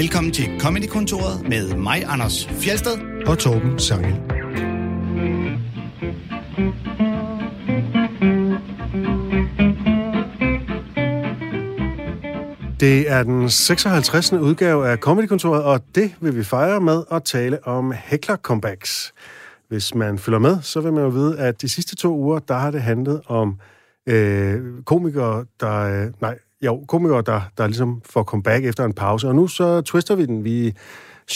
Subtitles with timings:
[0.00, 2.98] Velkommen til Comedy-kontoret med mig, Anders Fjelsted.
[3.26, 4.14] og Torben Sangel.
[12.80, 14.32] Det er den 56.
[14.32, 19.12] udgave af Comedy-kontoret, og det vil vi fejre med at tale om heckler-comebacks.
[19.68, 22.54] Hvis man følger med, så vil man jo vide, at de sidste to uger, der
[22.54, 23.60] har det handlet om
[24.06, 26.04] øh, komikere, der...
[26.04, 29.28] Øh, nej, jo, komikere, der, der ligesom får comeback efter en pause.
[29.28, 30.44] Og nu så twister vi den.
[30.44, 30.72] Vi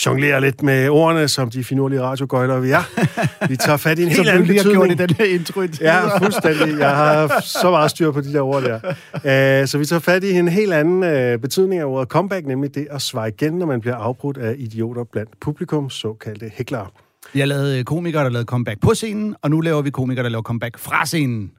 [0.05, 2.83] jonglerer lidt med ordene, som de finurlige radiogøjler vi er.
[3.49, 5.17] Vi tager fat i en helt Som du anden lige har gjort i betydning.
[5.17, 5.61] den her intro.
[5.81, 6.79] Ja, fuldstændig.
[6.79, 8.79] Jeg har så meget styr på de der ord der.
[9.61, 12.75] Uh, så vi tager fat i en helt anden uh, betydning af ordet comeback, nemlig
[12.75, 16.87] det at svare igen, når man bliver afbrudt af idioter blandt publikum, såkaldte hæklere.
[17.35, 20.29] Har lavet øh, komikere, der lavede comeback på scenen, og nu laver vi komikere, der
[20.29, 21.51] laver comeback fra scenen.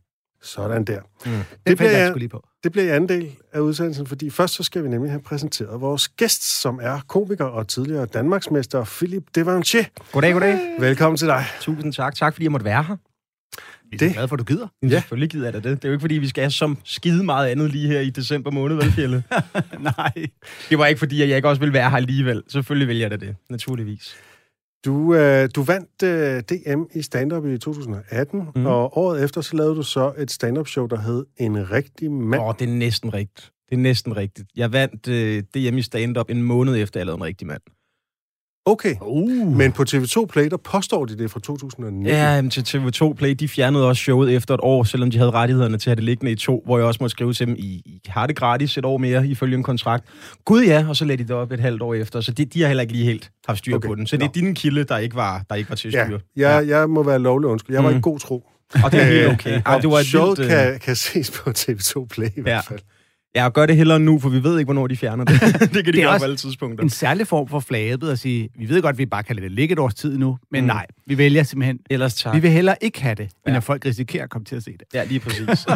[0.46, 1.00] Sådan der.
[1.00, 2.46] Det, Det det bliver jeg lige på.
[2.64, 5.80] Det bliver i anden del af udsendelsen, fordi først så skal vi nemlig have præsenteret
[5.80, 9.84] vores gæst, som er komiker og tidligere Danmarksmester Philip Devanché.
[10.12, 10.59] Goddag, goddag.
[10.79, 11.45] Velkommen til dig.
[11.60, 12.15] Tusind tak.
[12.15, 12.96] Tak, fordi jeg måtte være her.
[13.90, 14.66] Vi er det- glade for, at du gider.
[14.82, 14.88] Ja.
[14.88, 15.65] Selvfølgelig gider jeg da det.
[15.76, 18.10] Det er jo ikke, fordi vi skal have som skide meget andet lige her i
[18.10, 19.23] december måned, vel, Fjelle?
[19.99, 20.12] Nej.
[20.71, 22.43] Det var ikke, fordi at jeg ikke også ville være her alligevel.
[22.49, 24.16] Selvfølgelig vil jeg da det, naturligvis.
[24.87, 28.66] Du, øh, du vandt øh, DM i stand-up i 2018, mm.
[28.66, 32.43] Og året efter så lavede du så et stand-up show, der hed En rigtig mand.
[32.43, 33.52] Åh, det er næsten rigtigt.
[33.68, 34.48] Det er næsten rigtigt.
[34.56, 37.62] Jeg vandt øh, DM i stand-up en måned efter, jeg lavede en rigtig mand.
[38.68, 39.56] Okay, Uh.
[39.56, 42.06] men på TV2 Play, der påstår de det fra 2019.
[42.06, 45.30] Ja, jamen, til TV2 Play, de fjernede også showet efter et år, selvom de havde
[45.30, 47.54] rettighederne til at have det liggende i to, hvor jeg også måtte skrive til dem,
[47.59, 50.04] I, I har det gratis et år mere, ifølge en kontrakt.
[50.44, 52.60] Gud ja, og så lagde de det op et halvt år efter, så de, de
[52.60, 53.88] har heller ikke lige helt haft styr Okay.
[53.88, 54.06] på den.
[54.06, 56.18] Så det er din kilde, der ikke var, der ikke var til Ja, styr.
[56.37, 57.76] jeg, jeg må være lovlig undskyld.
[57.76, 57.96] Jeg var Mm.
[57.96, 58.44] i god tro.
[58.84, 59.62] Og det er helt okay.
[59.66, 62.64] Ej, det var et showet vildt, øh, kan, kan ses på TV2 Play i hvert
[62.68, 62.78] fald.
[63.37, 65.41] Ja, og gør det hellere nu, for vi ved ikke, hvornår de fjerner det.
[65.42, 66.84] det kan de Det er gøre også på alle tidspunkter.
[66.84, 69.44] En særlig form for flabet at sige, vi ved godt, at vi bare kan lade
[69.48, 70.66] det ligge et års tid nu, men Mm.
[70.66, 72.34] nej, vi vælger simpelthen, Ellers tak.
[72.34, 73.56] vi vil hellere ikke have det, end Ja.
[73.56, 74.83] at folk risikerer at komme til at se det.
[74.94, 75.47] Ja, lige præcis.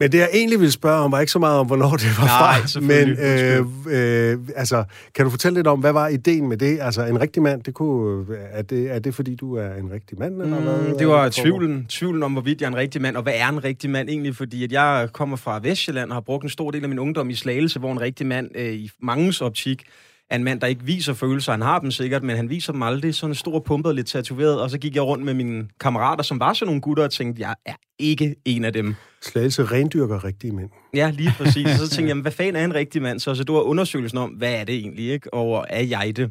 [0.00, 2.24] Men det, jeg egentlig ville spørge om, var ikke så meget om, hvornår det var
[2.24, 2.80] Nej, fra.
[2.80, 4.84] Men øh, øh, altså,
[5.14, 6.78] kan du fortælle lidt om, hvad var ideen med det?
[6.80, 10.18] Altså, en rigtig mand, det kunne, er, det, er det fordi, du er en rigtig
[10.18, 10.42] mand?
[10.42, 10.88] Eller hvad?
[10.88, 13.48] Mm, det var tvivlen, tvivlen om, hvorvidt jeg er en rigtig mand, og hvad er
[13.48, 14.36] en rigtig mand egentlig?
[14.36, 17.30] Fordi at jeg kommer fra Vestjylland og har brugt en stor del af min ungdom
[17.30, 19.82] i Slagelse, hvor en rigtig mand øh, i mangens optik
[20.30, 21.52] er en mand, der ikke viser følelser.
[21.52, 23.14] Han har dem sikkert, men han viser dem aldrig.
[23.14, 24.60] Sådan en stor pumpet, lidt tatoveret.
[24.60, 27.42] Og så gik jeg rundt med mine kammerater, som var sådan nogle gutter, og tænkte,
[27.42, 28.94] jeg er ikke en af dem.
[29.22, 30.70] Slagelse rendyrker rigtige mænd.
[30.94, 31.66] Ja, lige præcis.
[31.66, 33.20] Og så tænkte jeg, hvad fanden er en rigtig mand?
[33.20, 35.34] Så, så det var undersøgelsen om, hvad er det egentlig, ikke?
[35.34, 36.30] Og er jeg det?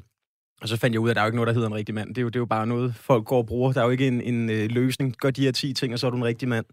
[0.62, 1.76] Og så fandt jeg ud af, at der er jo ikke noget, der hedder en
[1.76, 2.10] rigtig mand.
[2.10, 3.74] Det er jo, det er jo bare noget, folk går og bruger.
[3.74, 5.16] Der er jo ikke en, en øh, løsning.
[5.18, 6.66] Gør de her 10 ting, og så er du en rigtig mand.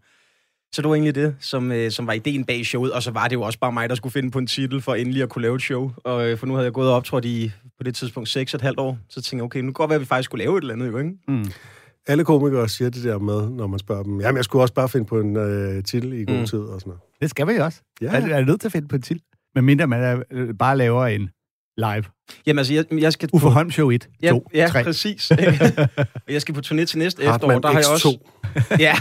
[0.73, 2.91] Så det var egentlig det, som, øh, som var ideen bag showet.
[2.91, 4.93] Og så var det jo også bare mig, der skulle finde på en titel for
[4.95, 5.91] endelig at kunne lave et show.
[5.97, 8.61] Og, øh, for nu havde jeg gået og optrådt i, på det tidspunkt, 6 et
[8.61, 8.97] halvt år.
[9.09, 10.61] Så tænkte jeg, okay, nu kan det godt være, at vi faktisk skulle lave et
[10.61, 11.11] eller andet, jo, ikke?
[11.27, 11.45] Mm.
[12.07, 14.89] Alle komikere siger det der med, når man spørger dem, jamen, jeg skulle også bare
[14.89, 16.45] finde på en øh, titel i god Mm.
[16.45, 17.01] tid og sådan noget.
[17.21, 17.81] Det skal man jo også.
[18.01, 18.07] Ja.
[18.07, 19.19] Er, er nødt til at finde på en til.
[19.55, 21.29] Men mindre man er, øh, bare laver en
[21.77, 22.03] live.
[22.47, 23.29] Jamen altså, jeg, jeg skal...
[23.33, 24.83] Uffe Holm Show 1, Ja, 2, ja 3.
[24.83, 25.31] præcis.
[26.27, 27.59] Og jeg skal på turné til næste Hartmann efterår.
[27.59, 27.93] Der har jeg X2.
[27.93, 28.17] også...
[28.79, 28.95] Ja.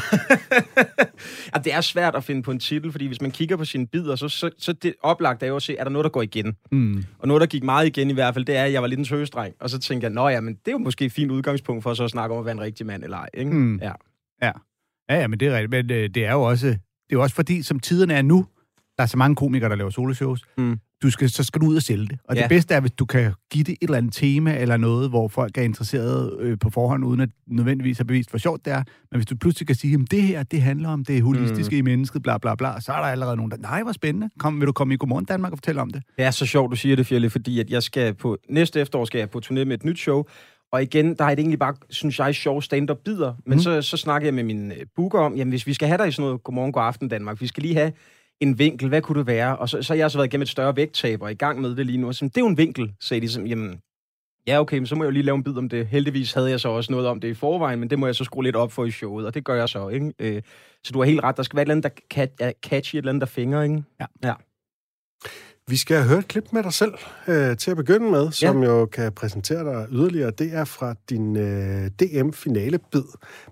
[1.55, 3.87] ja, det er svært at finde på en titel, fordi hvis man kigger på sine
[3.87, 6.23] bidder, så, så, så det oplagt er jo at se, er der noget, der går
[6.23, 6.57] igen?
[6.73, 7.05] Mm.
[7.19, 8.99] Og noget, der gik meget igen i hvert fald, det er, at jeg var lidt
[8.99, 9.55] en tøsdreng.
[9.61, 11.95] Og så tænkte jeg, nå ja, men det er jo måske et fint udgangspunkt for
[11.95, 13.51] så at snakke om at være en rigtig mand eller ej, ikke?
[13.51, 13.77] Mm.
[13.83, 13.93] Ja.
[15.11, 15.71] Ja, ja, men det er rigtigt.
[15.71, 18.47] Men øh, det er jo også, det er jo også fordi, som tiderne er nu,
[18.97, 20.41] der er så mange komikere, der laver soloshows.
[20.59, 20.79] Mm.
[21.03, 22.19] Du skal, så skal du ud og sælge det.
[22.25, 22.41] Og Ja.
[22.43, 25.29] det bedste er, hvis du kan give det et eller andet tema, eller noget, hvor
[25.29, 28.83] folk er interesseret øh, på forhånd, uden at nødvendigvis have bevist, hvor sjovt det er.
[29.11, 31.79] Men hvis du pludselig kan sige, at det her, det handler om det holistiske mm.
[31.79, 34.31] i mennesket, bla bla bla, så er der allerede nogen, der, nej, hvor spændende.
[34.39, 36.03] Kom, vil du komme i Godmorgen Danmark og fortælle om det?
[36.17, 39.05] Det er så sjovt, du siger det, Fjelle, fordi at jeg skal på næste efterår
[39.05, 40.25] skal jeg på turné med et nyt show.
[40.73, 43.35] Og igen, der er det egentlig bare, synes jeg, sjov stand-up bider.
[43.47, 43.63] Men Mm.
[43.63, 46.09] så, så snakker jeg med min øh, booker om, jamen hvis vi skal have dig
[46.09, 47.93] i sådan noget Godmorgen, God Aften Danmark, vi skal lige have
[48.43, 49.57] en vinkel, hvad kunne det være?
[49.57, 51.77] Og så, så har jeg så været igennem et større vægttab og i gang med
[51.77, 52.07] det lige nu.
[52.07, 53.29] Og så, det er jo en vinkel, sagde de.
[53.29, 53.81] Så, jamen,
[54.47, 55.87] ja, okay, men så må jeg jo lige lave en bid om det.
[55.87, 58.25] Heldigvis havde jeg så også noget om det i forvejen, men det må jeg så
[58.25, 60.13] skrue lidt op for i showet, og det gør jeg så, ikke?
[60.19, 60.43] Øh,
[60.85, 62.07] så du har helt ret, der skal være et eller andet,
[62.39, 63.83] der er catchy, et eller andet, der fænger, ikke?
[64.01, 64.07] Ja.
[64.23, 64.35] ja.
[65.69, 66.95] Vi skal høre et klip med dig selv
[67.29, 68.69] øh, til at begynde med, som ja.
[68.69, 70.31] jo kan præsentere dig yderligere.
[70.31, 73.05] Det er fra din øh, DM-finale-bid,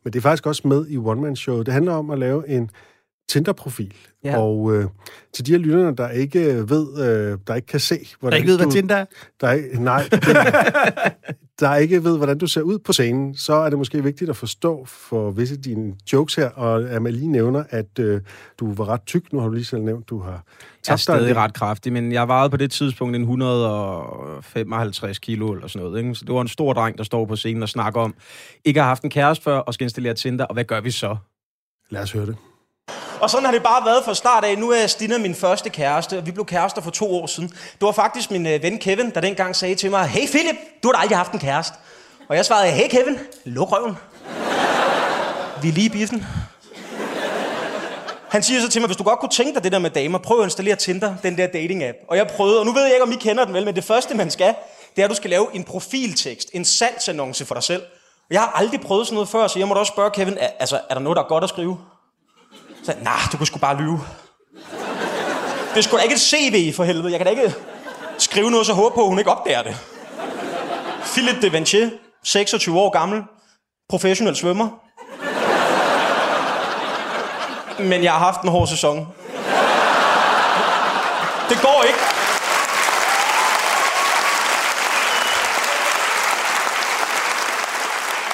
[0.04, 1.62] men det er faktisk også med i One Man Show.
[1.62, 2.70] Det handler om at lave en
[3.30, 3.94] Tinder-profil.
[4.24, 4.38] Ja.
[4.38, 4.84] Og øh,
[5.34, 6.40] til de her lytterne, der ikke
[6.70, 6.86] ved,
[7.32, 9.04] øh, der ikke kan se, hvordan Der ikke ved, hvad du, Tinder er.
[9.40, 10.22] der er, nej, det,
[11.60, 14.36] der ikke ved, hvordan du ser ud på scenen, så er det måske vigtigt at
[14.36, 18.20] forstå for visse dine jokes her, og at man lige nævner, at øh,
[18.60, 19.32] du var ret tyk.
[19.32, 20.42] Nu har du lige selv nævnt, du har Jeg er
[20.82, 21.00] tabt dig.
[21.00, 25.98] stadig ret kraftig, men jeg vejede på det tidspunkt en 155 kilo eller sådan noget.
[26.02, 26.14] Ikke?
[26.14, 28.14] Så det var en stor dreng, der står på scenen og snakker om,
[28.64, 31.16] ikke har haft en kæreste før og skal installere Tinder, og hvad gør vi så?
[31.90, 32.36] Lad os høre det.
[33.20, 34.58] Og sådan har det bare været fra start af.
[34.58, 37.48] Nu er Stina min første kæreste, og vi blev kærester for to år siden.
[37.48, 40.88] Det var faktisk min øh, ven Kevin, der dengang sagde til mig, Hey Philip, du
[40.88, 41.74] har da aldrig haft en kæreste.
[42.28, 43.96] Og jeg svarede, Hey Kevin, luk røven.
[45.62, 46.26] Vi er lige i biffen.
[48.28, 50.18] Han siger så til mig, hvis du godt kunne tænke dig det der med damer,
[50.18, 52.06] prøv at installere Tinder, den der dating-app.
[52.08, 53.84] Og jeg prøvede, og nu ved jeg ikke, om I kender den vel, men det
[53.84, 54.54] første, man skal,
[54.96, 57.82] det er, at du skal lave en profiltekst, en salgsannonce for dig selv.
[58.28, 60.38] Og jeg har aldrig prøvet sådan noget før, så jeg må da også spørge Kevin,
[60.58, 61.78] altså, er der noget, der er godt at skrive?
[62.82, 64.00] Så nej, nah, du kunne sgu bare lyve.
[65.70, 67.10] Det er sgu da ikke et CV for helvede.
[67.10, 67.54] Jeg kan da ikke
[68.18, 69.76] skrive noget, så håbe på, at hun ikke opdager det.
[71.04, 71.90] Philip de Ventier,
[72.24, 73.22] 26 år gammel,
[73.88, 74.68] professionel svømmer.
[77.78, 79.08] Men jeg har haft en hård sæson.
[81.48, 81.99] Det går ikke.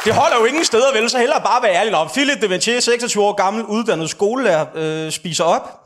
[0.07, 1.93] Det holder jo ingen steder vel, så hellere bare være ærlig.
[1.93, 5.81] Nå, Philip de Vinci, 26 år gammel, uddannet skolelærer, øh, spiser op.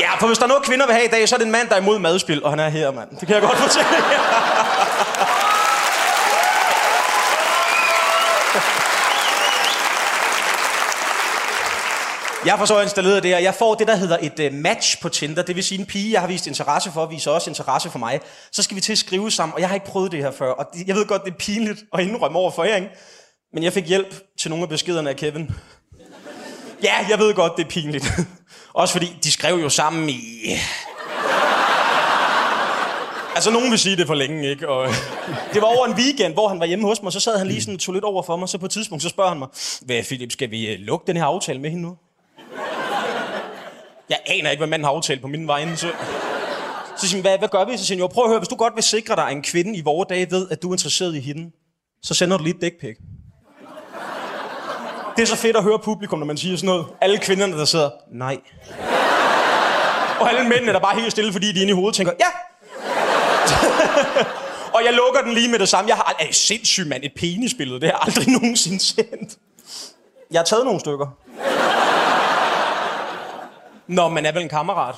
[0.00, 1.52] ja, for hvis der er noget, kvinder vil have i dag, så er det en
[1.52, 3.08] mand, der er imod madspil, og han er her, mand.
[3.20, 4.93] Det kan jeg godt fortælle jer.
[12.46, 15.08] Jeg får så installeret det, og jeg får det, der hedder et øh, match på
[15.08, 15.42] Tinder.
[15.42, 18.20] Det vil sige, en pige, jeg har vist interesse for, viser også interesse for mig.
[18.52, 20.50] Så skal vi til at skrive sammen, og jeg har ikke prøvet det her før.
[20.50, 22.88] Og jeg ved godt, det er pinligt at indrømme over for jer, ikke?
[23.52, 25.50] Men jeg fik hjælp til nogle af beskederne af Kevin.
[26.82, 28.12] Ja, jeg ved godt, det er pinligt.
[28.74, 30.22] Også fordi, de skrev jo sammen i...
[33.34, 34.68] Altså, nogen vil sige det for længe, ikke?
[34.68, 34.88] Og
[35.52, 37.62] det var over en weekend, hvor han var hjemme hos mig, så sad han lige
[37.62, 39.48] sådan tog lidt over for mig, så på et tidspunkt, så spørger han mig,
[39.82, 41.96] hvad Philip, skal vi øh, lukke den her aftale med hende nu?
[44.08, 45.90] Jeg aner ikke, hvad manden har aftalt på min vegne, så...
[46.96, 47.76] Så siger hvad, hvad gør vi?
[47.76, 49.76] Så siger jo, prøv at høre, hvis du godt vil sikre dig, at en kvinde
[49.76, 51.50] i vore dage ved, at du er interesseret i hende,
[52.02, 52.96] så sender du lige et dick pic.
[55.16, 56.86] Det er så fedt at høre publikum, når man siger sådan noget.
[57.00, 58.38] Alle kvinderne, der sidder, nej.
[60.20, 62.26] Og alle mændene, der bare er helt stille, fordi de inde i hovedet tænker, ja.
[64.74, 65.88] og jeg lukker den lige med det samme.
[65.88, 66.34] Jeg har aldrig...
[66.34, 67.04] Sindssygt, mand.
[67.04, 69.38] Et penisbillede, det har jeg aldrig nogensinde sendt.
[70.30, 71.06] Jeg har taget nogle stykker.
[73.86, 74.94] Nå, man er vel en kammerat.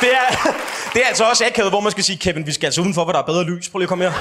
[0.00, 0.28] Det er,
[0.94, 3.12] det er altså også akavet, hvor man skal sige, Kevin, vi skal altså udenfor, hvor
[3.12, 3.68] der er bedre lys.
[3.68, 4.12] Prøv lige at komme her.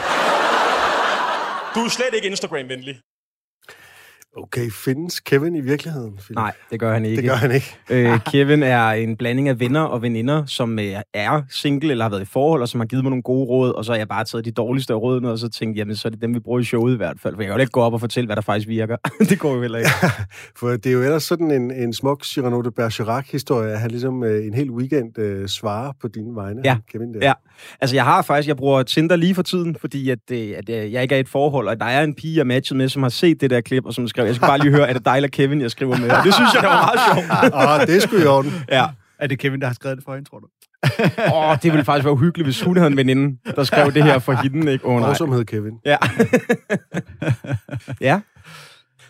[1.75, 2.95] Du er slet ikke Instagram-venlig.
[4.43, 6.13] Okay, findes Kevin i virkeligheden?
[6.17, 6.35] Philip?
[6.35, 7.21] Nej, det gør han ikke.
[7.21, 7.77] Det gør han ikke.
[7.89, 12.09] øh, Kevin er en blanding af venner og veninder, som øh, er single eller har
[12.09, 14.07] været i forhold, og som har givet mig nogle gode råd, og så har jeg
[14.07, 16.39] bare taget de dårligste af rådene, og så tænkt, jamen, så er det dem, vi
[16.39, 17.35] bruger i showet i hvert fald.
[17.35, 18.95] For jeg kan jo ikke gå op og fortælle, hvad der faktisk virker.
[19.29, 19.89] det går jo heller ikke.
[20.59, 24.23] For det er jo ellers sådan en, en smuk Cyrano de Bergerac-historie, at han ligesom
[24.23, 26.77] øh, en hel weekend øh, svarer på dine vegne, Ja.
[26.91, 27.13] Kevin.
[27.13, 27.19] Der.
[27.21, 27.33] Ja,
[27.81, 30.93] altså jeg har faktisk, jeg bruger Tinder lige for tiden, fordi at, øh, at øh,
[30.93, 33.01] jeg ikke er i et forhold, og der er en pige, jeg matchet med, som
[33.03, 35.05] har set det der klip, og som skrev, jeg skal bare lige høre, er det
[35.05, 36.09] dig eller Kevin, jeg skriver med?
[36.11, 37.53] Og det synes jeg, der var meget sjovt.
[37.69, 38.53] Ah, det er i orden.
[38.69, 38.85] Ja.
[39.19, 40.47] Er det Kevin, der har skrevet det for hende, tror du?
[41.35, 44.19] Åh, det ville faktisk være uhyggeligt, hvis hun havde en veninde, der skrev det her
[44.19, 44.85] for hende, ikke?
[44.85, 45.09] Åh, oh, nej.
[45.09, 45.73] Morsomhed, Kevin.
[45.85, 45.97] Ja.
[48.01, 48.19] ja.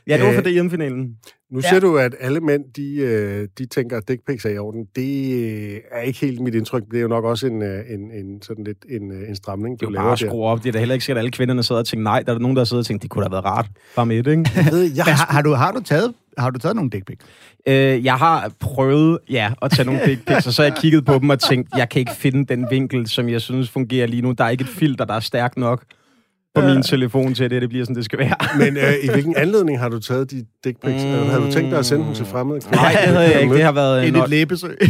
[0.07, 1.09] Ja, det var for Øh, det hjemmefinalen.
[1.51, 4.57] Nu siger du, at alle mænd, de, øh, de tænker, at dick pics er i
[4.57, 4.85] orden.
[4.95, 6.83] Det øh, er ikke helt mit indtryk.
[6.91, 9.85] Det er jo nok også en, øh, en, en, sådan lidt en, en stramning, Det
[9.85, 10.63] er du jo laver bare at skrue op.
[10.63, 12.39] Det er da heller ikke sikkert, at alle kvinderne sidder og tænker, nej, der er
[12.39, 13.65] nogen, der sidder og tænker, det kunne da have været rart.
[13.95, 14.51] Bare med det, ikke?
[14.55, 17.25] Jeg ved, jeg har, har, du, har, du taget, har du taget nogle dick pics?
[17.67, 21.05] Øh, jeg har prøvet, ja, at tage nogle dick pics, og så har jeg kigget
[21.05, 24.21] på dem og tænkt, jeg kan ikke finde den vinkel, som jeg synes fungerer lige
[24.21, 24.31] nu.
[24.31, 25.83] Der er ikke et filter, der er stærkt nok
[26.55, 28.35] på min telefon til, at det, det bliver sådan, det skal være.
[28.57, 31.03] men øh, i hvilken anledning har du taget de dick pics?
[31.03, 31.29] Mm.
[31.29, 32.61] Har du tænkt dig at sende dem til fremmede?
[32.61, 32.77] kvinder?
[32.77, 33.55] Nej, det havde jeg ikke.
[33.55, 34.13] Det har været...
[34.13, 34.77] Nå, et læbesøg.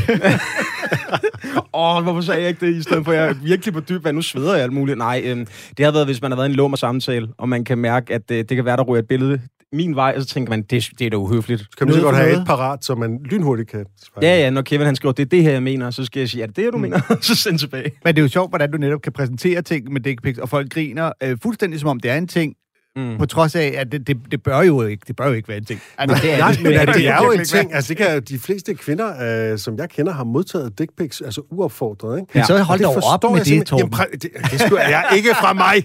[1.73, 4.03] Åh, hvorfor sagde jeg ikke det, i stedet for, at jeg er virkelig på dyb
[4.03, 4.15] vand.
[4.15, 4.97] Nu sveder jeg alt muligt.
[4.97, 5.47] Nej, øhm,
[5.77, 8.13] det har været, hvis man har været i en lummer samtale, og man kan mærke,
[8.13, 9.39] at øh, det kan være, der ryger et billede
[9.73, 11.77] min vej, og så tænker man, det, det er da uhøfligt.
[11.77, 12.41] Kan man så godt have noget?
[12.41, 14.25] et parat, så man lynhurtigt kan svare?
[14.25, 16.29] Ja, ja, når Kevin han skriver, det er det her, jeg mener, så skal jeg
[16.29, 16.99] sige, er det det, du mener?
[17.21, 17.91] så send tilbage.
[18.03, 20.49] Men det er jo sjovt, hvordan du netop kan præsentere ting med dick pics, og
[20.49, 22.55] folk griner øh, fuldstændig som om det er en ting,
[22.97, 23.17] Mm.
[23.17, 25.57] På trods af, at det, det, det, bør jo ikke, det bør jo ikke være
[25.57, 25.79] en ting.
[25.97, 27.73] Altså, det er, Nej, men det, det er jo en ting.
[27.75, 31.41] Altså, det kan, de fleste kvinder, øh, som jeg kender, har modtaget dick pics, altså
[31.51, 32.19] uopfordret.
[32.19, 32.31] Ikke?
[32.35, 32.43] Ja.
[32.43, 33.79] Så hold dog op med det, Torben.
[33.79, 35.83] Jamen, præ- det, det skulle jeg ikke fra mig.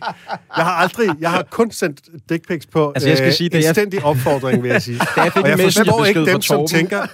[0.56, 3.48] Jeg har aldrig, jeg har kun sendt dick pics på Altså, jeg skal øh, sige,
[3.48, 4.98] da jeg- instændig opfordring, vil jeg sige.
[5.16, 7.06] Da jeg fik Og jeg en forstår ikke dem, som tænker,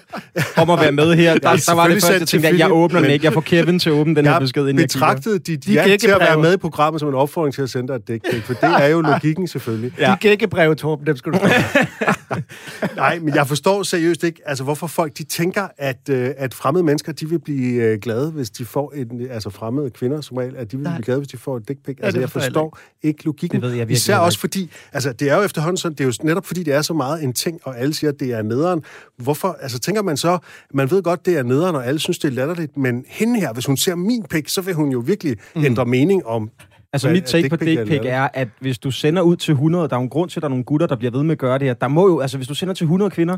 [0.57, 1.33] om at være med her.
[1.35, 3.25] Der, der var det første, jeg tænkte, at jeg åbner den ikke.
[3.25, 5.97] Jeg får Kevin til at åbne den her besked, inden jeg betragtede dit De ja
[5.97, 8.31] til at være med i programmet som en opfordring til at sende dig et dick
[8.31, 9.88] pic, for det er jo logikken selvfølgelig.
[9.99, 10.11] Ja.
[10.13, 11.39] De gækkebreve, Torben, dem skal du
[12.97, 16.85] Nej, men jeg forstår seriøst ikke, altså hvorfor folk de tænker, at, øh, at fremmede
[16.85, 20.57] mennesker, de vil blive øh, glade, hvis de får en, altså fremmede kvinder som regel,
[20.57, 20.93] at de vil Nej.
[20.95, 21.97] blive glade, hvis de får et dick pic.
[22.01, 23.57] Ja, Altså det jeg forstår jeg ikke logikken.
[23.57, 24.41] Det ved jeg virkelig Især også ikke.
[24.41, 26.95] fordi, altså det er jo efterhånden sådan, det er jo netop fordi, det er så
[26.95, 28.83] meget en ting, og alle siger, at det er nederen.
[29.17, 30.39] Hvorfor, altså tænker man så,
[30.75, 33.53] man ved godt, det er nederen, og alle synes, det er latterligt, men hende her,
[33.53, 35.65] hvis hun ser min pik, så vil hun jo virkelig Mm.
[35.65, 36.51] ændre mening om,
[36.93, 39.23] Altså Hvad mit take på dick pic dick pic eller er, at hvis du sender
[39.23, 41.11] ud til 100, der er en grund til, at der er nogle gutter, der bliver
[41.11, 41.75] ved med at gøre det her.
[41.75, 43.37] Der må jo, altså hvis du sender til 100 kvinder,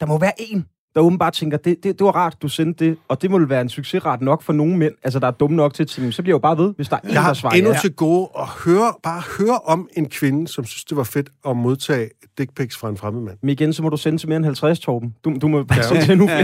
[0.00, 2.96] der må være en, der åbenbart tænker, det, det, det var rart, du sendte det,
[3.08, 5.56] og det må vel være en succesret nok for nogle mænd, altså der er dumme
[5.56, 7.14] nok til at tænke, så bliver jeg jo bare ved, hvis der er en, Jeg
[7.14, 7.78] der har svarer endnu ja.
[7.78, 11.56] til gode at høre, bare høre om en kvinde, som synes, det var fedt at
[11.56, 13.38] modtage dick pics fra en fremmed mand.
[13.42, 15.14] Men igen, så må du sende til mere end 50, Torben.
[15.24, 16.28] Du, du må bare sende til nu.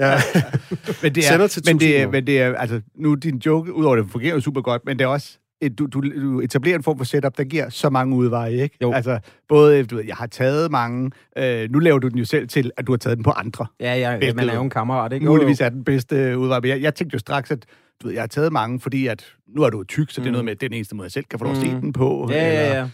[0.00, 0.20] Ja.
[1.02, 3.72] Men det Sender er, til men det, er, men det er, altså, nu din joke,
[3.72, 5.38] udover at det fungerer jo super godt, men det er også,
[5.78, 8.76] du, du, du etablerer en form for setup, der giver så mange udveje, ikke?
[8.82, 8.92] Jo.
[8.92, 12.48] Altså, både, du ved, jeg har taget mange, øh, nu laver du den jo selv
[12.48, 13.66] til, at du har taget den på andre.
[13.80, 15.26] ja, ja, ja, man er jo en kammerat, ikke?
[15.26, 17.64] Muligvis er den bedste øh, udvej, men jeg, jeg tænkte jo straks, at
[18.02, 19.24] du ved, jeg har taget mange, fordi at
[19.56, 21.24] nu er du tyk, så det er noget med, at den eneste måde, jeg selv
[21.30, 21.80] kan få lov at se Mm.
[21.80, 22.28] den på.
[22.30, 22.88] Ja, ja, eller- ja.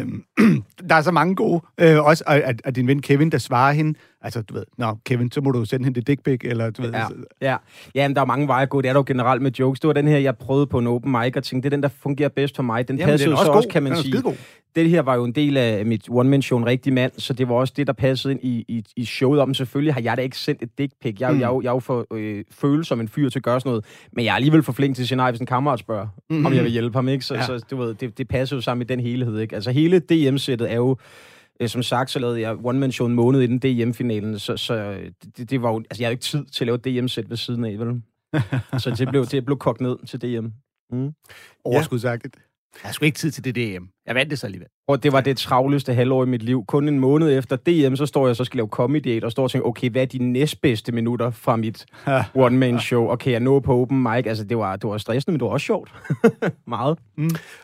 [0.00, 0.24] Øhm,
[0.88, 1.60] der er så mange gode.
[1.80, 5.32] Øh, også at, at din ven Kevin, der svarer hende, altså du ved, nå Kevin,
[5.32, 7.06] så må du sende hende det dick pic, eller du ved, Ja,
[7.42, 7.56] ja.
[7.94, 8.80] ja men der er mange veje at gå.
[8.80, 9.80] Det er jo generelt med jokes.
[9.80, 11.82] Det var den her, jeg prøvede på en open mic, og tænkte, det er den,
[11.82, 12.88] der fungerer bedst for mig.
[12.88, 14.22] Den Jamen, passede den er så også også, kan man Den sige.
[14.76, 17.54] Det her var jo en del af mit one-man-show, en rigtig mand, så det var
[17.54, 19.54] også det, der passede ind i, i, i showet om.
[19.54, 21.16] Selvfølgelig har jeg da ikke sendt et dick pic.
[21.20, 21.40] Jeg, mm.
[21.40, 23.84] jeg, jo- jeg er jo for øh, følsom en fyr til at gøre sådan noget,
[24.12, 26.46] men jeg er alligevel for flink til at sige nej, hvis en kammerat spørger, mm-hmm.
[26.46, 27.24] om jeg vil hjælpe ham, ikke?
[27.24, 27.42] Så, Ja.
[27.42, 29.54] så du ved, det, det passer jo sammen i den helhed, ikke?
[29.54, 30.96] Altså hele DM-sættet er jo
[31.66, 35.62] som sagt, så lavede jeg one-man-show en måned inden DM-finalen, så, så øh, det, det
[35.62, 35.78] var jo...
[35.78, 38.02] Altså, jeg havde ikke tid til at lave DM-sæt ved siden af, vel?
[38.82, 40.46] så det blev, det blev kogt ned til DM.
[40.92, 41.12] Mm.
[41.64, 42.36] overskudsagtigt.
[42.82, 43.84] Jeg har sgu ikke tid til det DM.
[44.08, 44.68] Jeg vandt det så alligevel.
[44.88, 46.64] Og det var det travleste halvår i mit liv.
[46.68, 49.50] Kun en måned efter DM, så står jeg så skal lave comedy og står og
[49.50, 51.86] tænker, okay, hvad er de næstbedste minutter fra mit
[52.34, 53.06] one-man-show?
[53.06, 54.26] Og kan jeg nå på open mic?
[54.26, 55.92] Altså, det var, det var stressende, men det var også sjovt.
[56.66, 56.98] Meget.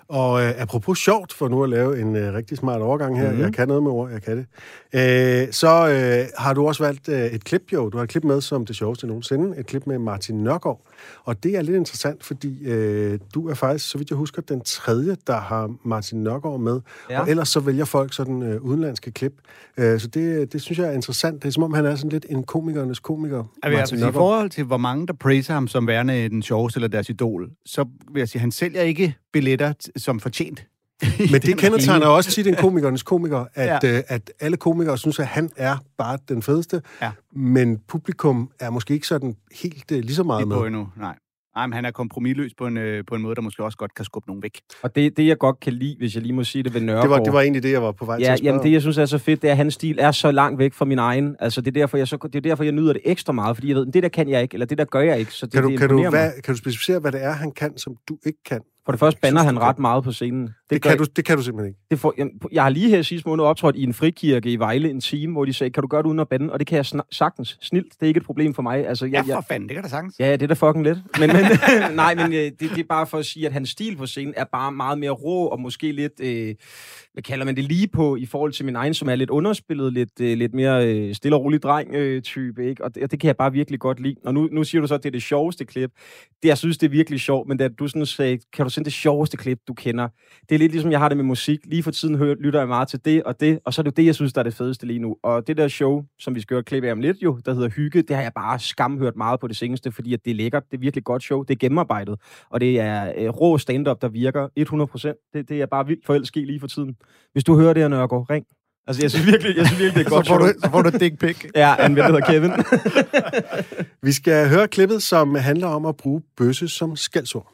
[0.08, 3.42] Og øh, apropos sjovt, for nu at lave en øh, rigtig smart overgang her, mm-hmm.
[3.42, 4.46] jeg kan noget med ord, jeg kan det,
[4.94, 7.88] øh, så øh, har du også valgt øh, et klip, jo.
[7.88, 10.80] Du har et klip med som det sjoveste nogensinde, et klip med Martin Nørgaard.
[11.24, 14.60] Og det er lidt interessant, fordi øh, du er faktisk, så vidt jeg husker, den
[14.60, 16.80] tredje, der har Martin Nørgaard med.
[17.10, 17.20] Ja.
[17.20, 19.32] Og ellers så vælger folk sådan øh, udenlandske klip.
[19.76, 21.42] Øh, så det, det synes jeg er interessant.
[21.42, 24.50] Det er som om, han er sådan lidt en komikernes komiker, Altså, altså, I forhold
[24.50, 28.20] til, hvor mange der praiser ham som værende den sjoveste eller deres idol, så vil
[28.20, 30.66] jeg sige, han sælger ikke billetter som fortjent.
[31.32, 33.96] Men det kendetegner også tit en komikernes komiker, at, Ja.
[33.96, 37.10] øh, at alle komikere synes, at han er bare den fedeste, Ja.
[37.36, 40.66] men publikum er måske ikke sådan helt øh, lige så meget Lige på med.
[40.66, 41.14] endnu, nej.
[41.56, 43.94] Nej, men han er kompromisløs på en, øh, på en måde, der måske også godt
[43.94, 44.60] kan skubbe nogen væk.
[44.82, 47.02] Og det, det, jeg godt kan lide, hvis jeg lige må sige det ved Nørgaard...
[47.02, 48.62] Det var, det var egentlig det, jeg var på vej til Ja, at spørge jamen
[48.66, 50.72] det, jeg synes er så fedt, det er, at hans stil er så langt væk
[50.74, 51.36] fra min egen.
[51.40, 53.68] Altså, det er derfor, jeg, så, det er derfor, jeg nyder det ekstra meget, fordi
[53.68, 55.32] jeg ved, det der kan jeg ikke, eller det der gør jeg ikke.
[55.32, 56.10] Så det, Kan du, det kan, du, mig.
[56.10, 58.60] hvad, kan du specificere, hvad det er, han kan, som du ikke kan?
[58.86, 60.42] For det første banner synes, han ret meget på scenen.
[60.46, 61.80] Det, Det, gør, kan du, det kan du simpelthen ikke.
[61.90, 64.90] det får, jeg, jeg har lige her sidste måned optrådt i en frikirke i Vejle
[64.90, 66.52] en time, hvor de sagde, kan du gøre det uden at bande?
[66.52, 67.58] Og det kan jeg sna- sagtens.
[67.60, 68.86] Snilt, det er ikke et problem for mig.
[68.88, 70.14] Altså, Ja, jeg, for jeg, fanden, det kan da sagtens.
[70.20, 70.98] Ja, ja, det er da fucking lidt.
[71.20, 71.44] Men, men,
[71.96, 74.34] nej, men øh, det, det er bare for at sige, at hans stil på scenen
[74.36, 76.54] er bare meget mere rå, og måske lidt, øh,
[77.12, 79.92] hvad kalder man det, lige på, i forhold til min egen, som er lidt underspillet,
[79.92, 82.84] lidt, øh, lidt mere øh, stille og rolig dreng-type, ikke?
[82.84, 84.14] Og det, og det kan jeg bare virkelig godt lide.
[84.24, 85.90] Og nu, nu siger du så, at det er det sjoveste klip.
[86.42, 88.84] Det, jeg synes, det er virkelig sjovt, men da du sådan sagde, kan du sende
[88.84, 90.08] det sjoveste klip, du kender?
[90.48, 91.60] Det er lidt ligesom, jeg har det med musik.
[91.64, 93.90] Lige for tiden hører, lytter jeg meget til det og det, og så er det
[93.90, 95.16] jo det, jeg synes, der er det fedeste lige nu.
[95.22, 97.54] Og det der show, som vi skal høre et klip af om lidt jo, der
[97.54, 100.34] hedder Hygge, det har jeg bare skamhørt meget på det seneste, fordi at det er
[100.34, 104.02] lækkert, det er virkelig godt show, det er gennemarbejdet, og det er øh, rå stand-up,
[104.02, 104.48] der virker
[105.18, 105.30] 100%.
[105.34, 106.96] Det, det er bare vildt forelsket lige for tiden.
[107.32, 108.46] Hvis du hører det her, Nørgaard, ring.
[108.86, 110.82] Altså, jeg synes virkelig, jeg synes virkelig det er godt så, får du, så får
[110.82, 111.44] du et dick pic.
[111.54, 112.50] Ja, han hedder Kevin.
[114.06, 117.53] Vi skal høre klippet, som handler om at bruge bøsse som skældsord.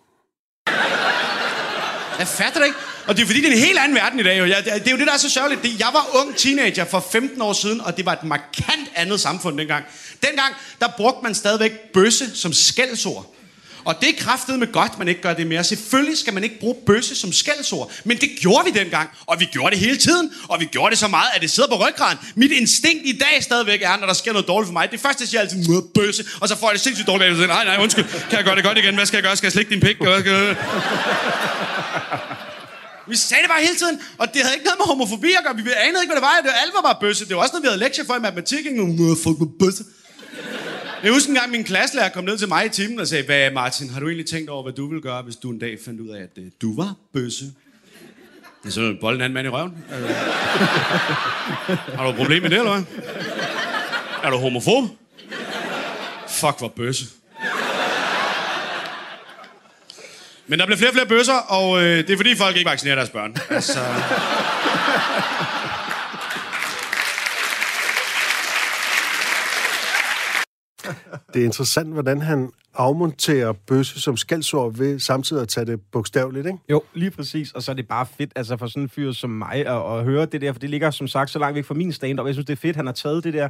[2.20, 2.78] Jeg fatter det ikke.
[3.06, 4.38] Og det er fordi, det er en helt anden verden i dag.
[4.38, 4.44] Jo.
[4.44, 5.62] Jeg, det, det er jo det, der er så sørgeligt.
[5.62, 9.20] Det, jeg var ung teenager for 15 år siden, og det var et markant andet
[9.20, 9.84] samfund dengang.
[10.22, 13.34] Dengang, der brugte man stadigvæk bøsse som skældsord.
[13.90, 15.64] Og det er kraftet med godt, man ikke gør det mere.
[15.64, 17.90] Selvfølgelig skal man ikke bruge bøsse som skældsord.
[18.04, 20.30] Men det gjorde vi dengang, og vi gjorde det hele tiden.
[20.48, 22.18] Og vi gjorde det så meget, at det sidder på ryggraden.
[22.34, 24.90] Mit instinkt i dag stadigvæk er, når der sker noget dårligt for mig.
[24.90, 26.24] Det første, jeg siger altid, "Må, bøsse.
[26.40, 27.30] Og så får jeg det sindssygt dårligt.
[27.30, 28.04] Og siger, nej, nej, undskyld.
[28.04, 28.94] Kan jeg gøre det godt igen?
[28.94, 29.36] Hvad skal jeg gøre?
[29.36, 29.96] Skal jeg slikke din pik?
[30.00, 30.56] Hvad skal jeg...
[33.08, 35.54] Vi sagde det bare hele tiden, og det havde ikke noget med homofobi at gøre.
[35.56, 36.34] Vi anede ikke, hvad det var.
[36.42, 37.28] Det var alt var bare bøsse.
[37.28, 38.58] Det var også noget, vi havde lektier for i matematik.
[38.58, 38.80] Ikke?
[39.24, 39.82] Fuck med bøsse.
[41.02, 43.50] Jeg husker en gang, min klasselærer kom ned til mig i timen og sagde, hvad
[43.50, 46.00] Martin, har du egentlig tænkt over, hvad du ville gøre, hvis du en dag fandt
[46.00, 47.44] ud af, at øh, du var bøsse?
[48.64, 49.84] Jeg så bolde en anden mand i røven.
[49.92, 50.08] Øh.
[51.96, 52.84] har du et problem med det, eller hvad?
[54.22, 54.84] Er du homofob?
[56.28, 57.04] Fuck, hvor bøsse.
[60.46, 62.96] Men der bliver flere og flere bøsser, og øh, det er fordi folk ikke vaccinerer
[62.96, 63.36] deres børn.
[63.50, 63.78] Altså...
[71.34, 76.46] Det er interessant, hvordan han afmonterer bøsse som skældsord ved samtidig at tage det bogstaveligt,
[76.46, 76.58] ikke?
[76.70, 77.52] Jo, lige præcis.
[77.52, 80.04] Og så er det bare fedt, altså for sådan en fyr som mig, at, at
[80.04, 82.26] høre det der, for det ligger som sagt så langt væk fra min stand-up.
[82.26, 83.48] Jeg synes, det er fedt, han har taget det der.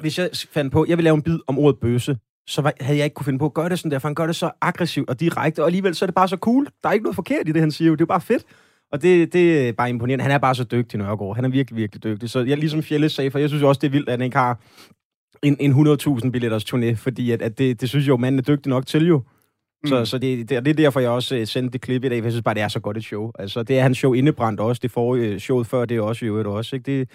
[0.00, 2.98] Hvis jeg fandt på, jeg vil lave en bid om ordet bøsse, så var, havde
[2.98, 4.50] jeg ikke kunne finde på at gøre det sådan der, for han gør det så
[4.60, 6.68] aggressivt og direkte, og alligevel så er det bare så cool.
[6.82, 7.94] Der er ikke noget forkert i det, han siger jo.
[7.94, 8.44] Det er bare fedt.
[8.92, 10.22] Og det, det er bare imponerende.
[10.22, 11.34] Han er bare så dygtig, Nørgaard.
[11.34, 12.30] Han er virkelig, virkelig dygtig.
[12.30, 14.36] Så jeg, ligesom Fjelle sagde, for jeg synes også, det er vildt, at han ikke
[14.36, 14.60] har
[15.44, 18.42] en, en 100.000 billetters turné, fordi at, at det, det synes jeg jo, manden er
[18.42, 19.22] dygtig nok til jo.
[19.86, 20.06] Så, mm.
[20.06, 22.24] så det, det, det er derfor, jeg også uh, sendte det klip i dag, for
[22.24, 23.30] jeg synes bare, det er så godt et show.
[23.38, 26.28] Altså, det er hans show indebrændt også, det forrige show før, det er også i
[26.28, 26.98] øvrigt også, ikke?
[26.98, 27.08] Det,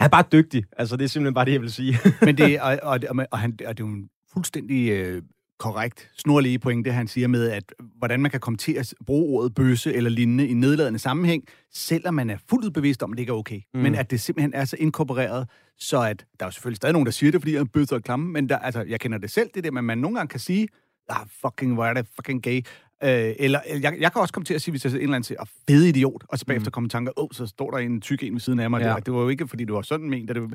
[0.00, 0.64] han er bare dygtig.
[0.76, 1.98] Altså, det er simpelthen bare det, jeg vil sige.
[2.22, 5.22] Men det, og, og, og, og, han, og det er jo en fuldstændig øh,
[5.64, 9.54] korrekt, snorlige pointe, han siger med, at hvordan man kan komme til at bruge ordet
[9.54, 13.30] bøsse eller lignende i nedladende sammenhæng, selvom man er fuldt bevidst om, at det ikke
[13.30, 13.60] er okay.
[13.74, 13.80] Mm.
[13.80, 17.06] Men at det simpelthen er så inkorporeret, så at der er jo selvfølgelig stadig nogen,
[17.06, 19.50] der siger det, fordi er bøsser og klamme, men der, altså, jeg kender det selv,
[19.54, 20.68] det der, men man nogle gange kan sige,
[21.08, 22.56] ah, fucking, hvor er det fucking gay.
[23.04, 25.14] Øh, eller jeg, jeg kan også komme til at sige, hvis jeg ser en eller
[25.14, 26.72] anden til, at fede idiot, og så bagefter mm.
[26.72, 28.82] komme i tanker, åh, oh, så står der en tyk en ved siden af mig.
[28.82, 28.94] Ja.
[28.94, 30.54] Det, det var jo ikke, fordi det var sådan ment, det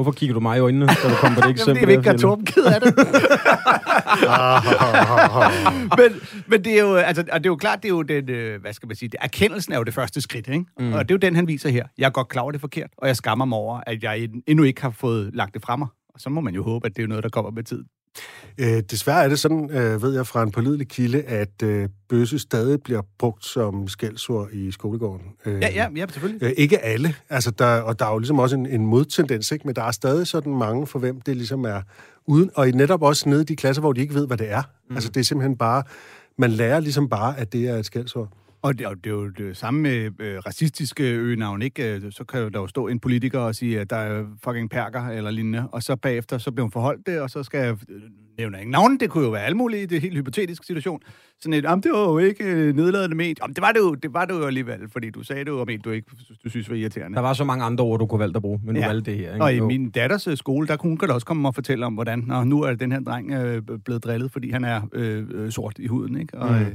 [0.00, 1.76] Hvorfor kigger du mig i øjnene, da du kom på det eksempel?
[1.80, 2.96] Jamen, det er ikke Torben ked af det.
[5.98, 8.30] men, men det er jo, altså, og det er jo klart, det er jo den,
[8.30, 10.64] øh, hvad skal man sige, det, erkendelsen er jo det første skridt, ikke?
[10.78, 10.92] Mm.
[10.92, 11.86] Og det er jo den, han viser her.
[11.98, 14.28] Jeg er godt klar over, det er forkert, og jeg skammer mig over, at jeg
[14.46, 15.88] endnu ikke har fået lagt det fra mig.
[16.14, 17.84] Og så må man jo håbe, at det er noget, der kommer med tid.
[18.58, 22.38] Øh, desværre er det sådan, øh, ved jeg fra en pålidelig kilde, at øh, bøsse
[22.38, 25.26] stadig bliver brugt som skældsord i skolegården.
[25.46, 26.42] Øh, ja, ja, ja, selvfølgelig.
[26.42, 29.66] Øh, ikke alle, altså der, og der er jo ligesom også en, en modtendens, ikke?
[29.66, 31.82] men der er stadig sådan mange, for hvem det ligesom er
[32.26, 34.62] uden, og netop også nede i de klasser, hvor de ikke ved, hvad det er.
[34.88, 34.94] Mm.
[34.94, 35.82] Altså det er simpelthen bare,
[36.38, 38.28] man lærer ligesom bare, at det er et skældsord.
[38.62, 41.94] Og det, og det er jo det samme med øh, racistiske øgenavn, ikke?
[41.94, 45.08] Øh, så kan der jo stå en politiker og sige, at der er fucking perker
[45.08, 48.00] eller lignende, og så bagefter så bliver hun forholdt det, og så skal jeg øh,
[48.38, 51.00] nævne ikke navn, det kunne jo være alt muligt, det er helt hypotetisk situation.
[51.40, 53.34] Sådan et, jamen det var jo ikke øh, nedladende med.
[53.42, 55.60] Jamen det var det, jo, det var det jo alligevel, fordi du sagde det jo
[55.60, 56.10] om en, du ikke
[56.44, 57.16] du synes var irriterende.
[57.16, 58.82] Der var så mange andre ord, du kunne valgte at bruge, men ja.
[58.82, 59.32] du valgte det her.
[59.32, 59.44] Ikke?
[59.44, 62.44] Og i min datters skole, der kunne hun også komme og fortælle om, hvordan, Nå,
[62.44, 66.20] nu er den her dreng øh, blevet drillet, fordi han er øh, sort i huden,
[66.20, 66.38] ikke?
[66.38, 66.66] Og, mm.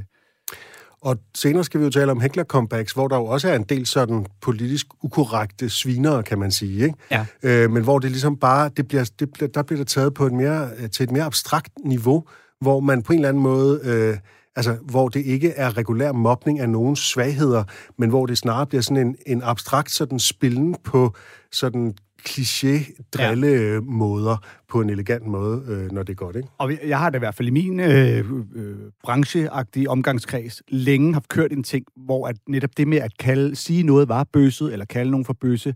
[1.06, 3.64] Øh, og senere skal vi jo tale om heckler-comebacks, hvor der jo også er en
[3.64, 6.84] del sådan politisk ukorrekte svinere, kan man sige.
[6.84, 6.96] Ikke?
[7.12, 7.26] Ja.
[7.44, 10.26] Øh, men hvor det ligesom bare, det bliver, det bliver, der bliver det taget på
[10.26, 12.24] et mere, til et mere abstrakt niveau,
[12.62, 13.80] hvor man på en eller anden måde...
[13.84, 14.18] Øh,
[14.56, 17.64] altså, hvor det ikke er regulær mobning af nogens svagheder,
[17.98, 21.16] men hvor det snarere bliver sådan en, en abstrakt sådan spillen på
[21.52, 21.94] sådan
[22.26, 24.36] kliché-drille-måder ja.
[24.70, 26.50] på en elegant måde, øh, når det er godt, ikke?
[26.58, 31.30] Og jeg har da i hvert fald i min øh, øh, brancheagtige omgangskreds længe haft
[31.30, 34.86] kørt en ting, hvor at netop det med at kalde, sige noget var bøsset, eller
[34.86, 35.76] kalde nogen for bøsse,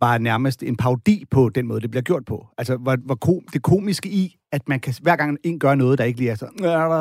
[0.00, 2.46] var nærmest en parodi på den måde, det bliver gjort på.
[2.58, 5.98] Altså, hvor, hvor kom, det komiske i, at man kan hver gang en gør noget,
[5.98, 6.46] der ikke lige er så,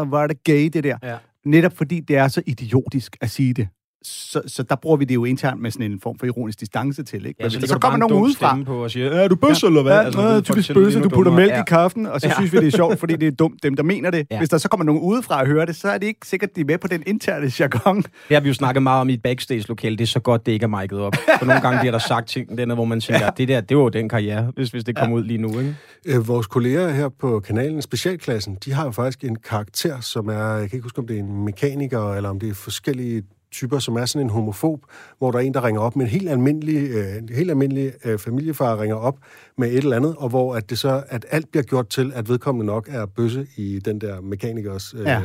[0.08, 0.98] hvor er det gay, det der.
[1.04, 1.18] Ja.
[1.46, 3.68] Netop fordi det er så idiotisk at sige det
[4.04, 7.04] så, så der bruger vi det jo internt med sådan en form for ironisk distance
[7.04, 7.44] til, ikke?
[7.44, 8.58] Ja, så, så kommer nogen udefra.
[8.66, 9.92] På og siger, er du bøsse, ja, eller hvad?
[9.92, 11.62] Ja, altså, typisk bøsse, du putter mælk ja.
[11.62, 12.34] i kaffen, og så ja.
[12.34, 14.28] synes vi, det er sjovt, fordi det er dumt, dem der mener det.
[14.32, 14.38] Ja.
[14.38, 16.62] Hvis der så kommer nogen udefra og hører det, så er det ikke sikkert, de
[16.62, 17.98] er med på den interne jargon.
[18.02, 19.98] Det har vi jo snakket meget om i et backstage-lokale.
[19.98, 21.16] Det er så godt, det ikke er mic'et op.
[21.40, 23.30] For nogle gange bliver der sagt ting, denne, hvor man tænker, ja.
[23.38, 25.16] det der, det var jo den karriere, hvis, hvis det kom ja.
[25.16, 25.76] ud lige nu, ikke?
[26.06, 30.54] Øh, vores kolleger her på kanalen, Specialklassen, de har jo faktisk en karakter, som er,
[30.54, 33.80] jeg kan ikke huske, om det er en mekaniker, eller om det er forskellige typer,
[33.80, 34.86] som er sådan en homofob,
[35.18, 37.94] hvor der er en, der ringer op med en helt almindelig, øh, en helt almindelig
[38.06, 39.18] øh, familiefar ringer op
[39.58, 42.30] med et eller andet, og hvor at det så, at alt bliver gjort til, at
[42.30, 45.22] vedkommende nok er bøsse i den der mekanikers øh, ja.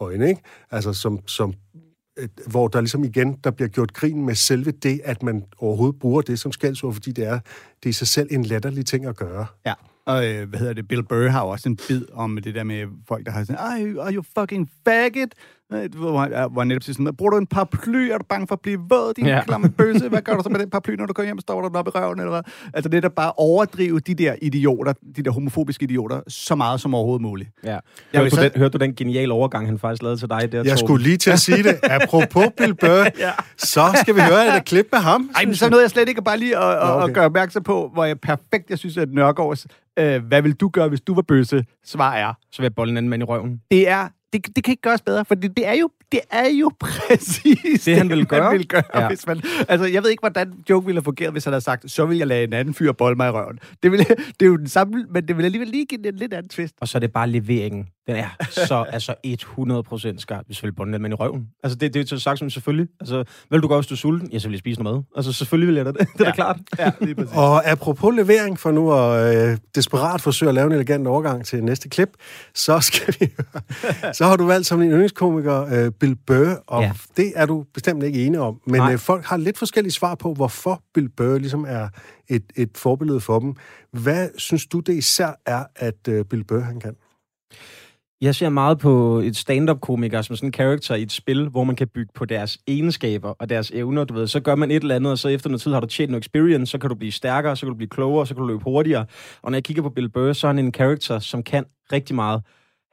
[0.00, 0.40] øjne, ikke?
[0.70, 1.54] Altså som, som
[2.18, 5.98] øh, hvor der ligesom igen, der bliver gjort grin med selve det, at man overhovedet
[5.98, 7.38] bruger det som skældsord, fordi det er,
[7.82, 9.46] det er i sig selv en latterlig ting at gøre.
[9.66, 9.74] Ja.
[10.06, 12.86] Og øh, hvad hedder det, Bill Burr har også en bid om det der med
[13.08, 15.28] folk, der har sådan, Ej, are you fucking faggot?
[15.72, 17.96] Øh, Hvor han netop sådan, bruger du en paraply?
[18.10, 19.34] Er du bange for at blive våd, din Ja.
[19.36, 19.44] ja.
[19.44, 20.08] klamme bøsse?
[20.08, 21.38] Hvad gør du så med den paraply, når du kommer hjem?
[21.40, 22.42] Står der den op i røven, eller hvad?
[22.74, 26.94] Altså det er bare overdrive de der idioter, de der homofobiske idioter, så meget som
[26.94, 27.50] overhovedet muligt.
[27.64, 27.68] Ja.
[27.70, 27.80] Jeg
[28.14, 30.52] Hørte, vil du så- den, hørte du den geniale overgang, han faktisk lavede til dig
[30.52, 30.78] der, Jeg Torben?
[30.78, 31.78] skulle lige til at sige det.
[31.82, 33.06] Apropos Bill Burr,
[33.56, 35.30] så skal vi høre et klip med ham.
[35.36, 37.08] Ej, men så nåede jeg slet ikke bare lige at, okay.
[37.08, 39.66] at gøre opmærksom på, hvor jeg perfekt, jeg synes, at Nørgaards,
[39.98, 42.90] øh, hvad vil du gøre, hvis du var bøsse, svar er, Så vil jeg bolle
[42.90, 43.60] en anden mand i røven.
[43.70, 46.48] det er, det, det kan ikke gøres bedre, for det, det er jo, det er
[46.48, 48.42] jo præcis Det, han ville gøre.
[48.42, 49.00] Man ville gøre Ja.
[49.00, 49.08] ja.
[49.08, 51.90] hvis man, altså, jeg ved ikke, hvordan joke ville have fungeret, hvis han havde sagt,
[51.90, 53.58] så vil jeg lade en anden fyr bolle mig i røven.
[53.82, 54.04] Det, ville,
[54.40, 56.48] det er jo den samme, men det vil alligevel lige give den en lidt anden
[56.48, 56.74] twist.
[56.80, 57.86] Og så er det bare leveringen.
[58.06, 61.46] Den er så altså 100% skarp, hvis du vil bolle en anden mand i røven.
[61.62, 62.88] Altså, det, det er jo sagt som selvfølgelig.
[63.00, 63.24] Altså, hvad
[63.58, 64.30] vil du gøre, hvis du er sulten?
[64.32, 65.02] Ja, så vil jeg spise noget mad.
[65.16, 66.00] Altså, selvfølgelig vil jeg da det.
[66.18, 66.56] Det er da klart.
[66.78, 67.32] Ja, lige præcis.
[67.36, 71.64] Og apropos levering, for nu at øh, desperat forsøge at lave en elegant overgang til
[71.64, 72.08] næste klip,
[72.54, 73.28] så skal vi.
[74.18, 76.92] Så har du valgt som din yndlingskomiker øh, Bill Burr, og Ja.
[77.16, 78.60] det er du bestemt ikke enig om.
[78.66, 78.92] Men Nej.
[78.92, 81.88] øh, folk har lidt forskellige svar på, hvorfor Bill Burr ligesom er
[82.28, 83.54] et, et forbillede for dem.
[83.92, 86.94] Hvad synes du det især er, at øh, Bill Burr han kan?
[88.20, 91.76] Jeg ser meget på et stand-up-komiker som sådan en karakter i et spil, hvor man
[91.76, 94.26] kan bygge på deres egenskaber og deres evner, du ved.
[94.26, 96.22] Så gør man et eller andet, og så efter noget tid har du tjent noget
[96.24, 98.64] experience, så kan du blive stærkere, så kan du blive klogere, så kan du løbe
[98.64, 99.06] hurtigere.
[99.42, 102.14] Og når jeg kigger på Bill Burr, så er han en karakter, som kan rigtig
[102.16, 102.42] meget.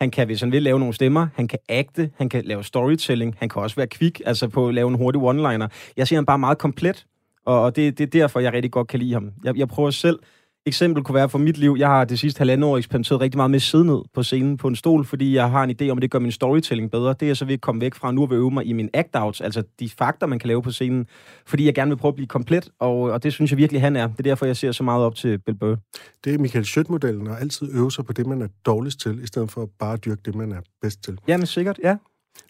[0.02, 1.28] Han kan, hvis han vil, lave nogle stemmer.
[1.36, 2.12] Han kan agte.
[2.18, 3.36] Han kan lave storytelling.
[3.40, 5.68] Han kan også være kvik, altså på at lave en hurtig one-liner.
[5.98, 7.06] Jeg ser ham bare meget komplet,
[7.46, 9.32] og og det, det er derfor, jeg rigtig godt kan lide ham.
[9.44, 10.20] Jeg, jeg prøver selv
[10.66, 11.76] eksempel kunne være for mit liv.
[11.80, 14.58] Jeg har det sidste halvandet år eksperimenteret rigtig meget med at sidde ned på scenen
[14.58, 17.10] på en stol, fordi jeg har en idé om, at det gør min storytelling bedre.
[17.10, 18.74] Det er jeg så ved at komme væk fra nu og vil øve mig i
[18.74, 21.08] min act-outs, altså de fakter, man kan lave på scenen,
[21.46, 23.96] fordi jeg gerne vil prøve at blive komplet, og, og det synes jeg virkelig, han
[23.96, 24.08] er.
[24.08, 25.76] Det er derfor, jeg ser så meget op til Bill Burr.
[26.24, 29.28] Det er Michael Schødt-modellen, og altid øve sig på det, man er dårligst til, i
[29.28, 31.18] stedet for bare at dyrke det, man er bedst til.
[31.28, 31.98] Jamen sikkert, ja.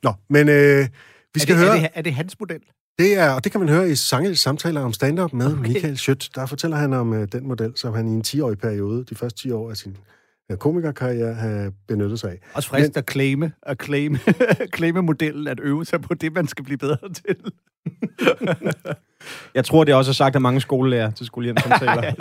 [0.03, 0.87] Nå, men øh,
[1.33, 1.77] vi skal er, det, høre...
[1.77, 2.61] er, det, er det hans model?
[3.01, 5.61] Det er, og det kan man høre i Sange samtaler om stand-up med okay.
[5.61, 6.29] Michael Schødt.
[6.35, 9.41] Der fortæller han om uh, den model, som han i en 10-årig periode, de første
[9.41, 9.97] 10 år af sin
[10.49, 12.39] uh, komikerkarriere, har benyttet sig af.
[12.53, 14.19] Også frist at claime, at claime,
[14.75, 17.35] claime modellen, at øve sig på det, man skal blive bedre til.
[19.55, 22.13] Jeg tror, det er også sagt af mange skolelærer til skolehjemsamtaler.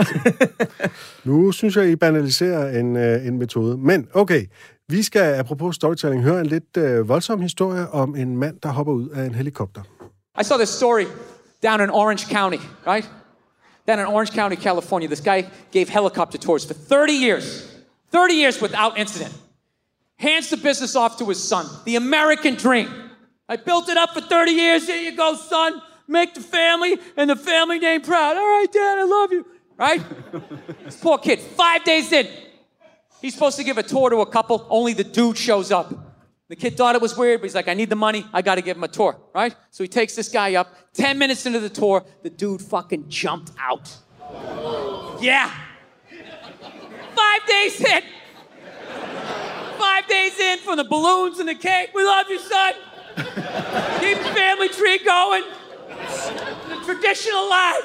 [1.29, 3.79] Nu synes jeg, I banaliserer en, uh, en metode.
[3.79, 4.47] Men okay,
[4.89, 8.93] vi skal, apropos storytelling, høre en lidt uh, voldsom historie om en mand, der hopper
[8.93, 9.83] ud af en helikopter.
[10.41, 11.07] I saw this story
[11.61, 13.07] down in Orange County, right?
[13.85, 17.71] Down in Orange County, California, this guy gave helicopter tours for 30 years.
[18.09, 19.35] 30 years without incident.
[20.17, 21.67] Hands the business off to his son.
[21.85, 22.89] The American dream.
[23.51, 24.87] I built it up for 30 years.
[24.87, 25.83] Here you go, son.
[26.09, 28.39] Make the family and the family name proud.
[28.39, 29.47] All right, Dad, I love you.
[29.77, 30.03] Right?
[30.87, 32.27] this poor kid, five days in,
[33.21, 34.67] he's supposed to give a tour to a couple.
[34.71, 36.10] Only the dude shows up.
[36.51, 38.27] The kid thought it was weird, but he's like, I need the money.
[38.33, 39.55] I got to give him a tour, right?
[39.71, 40.75] So he takes this guy up.
[40.95, 43.97] 10 minutes into the tour, the dude fucking jumped out.
[45.23, 45.49] Yeah.
[47.15, 48.03] Five days in.
[49.79, 51.91] Five days in from the balloons and the cake.
[51.95, 52.73] We love you, son.
[53.15, 55.45] Keep the family tree going.
[55.87, 57.83] The tradition alive.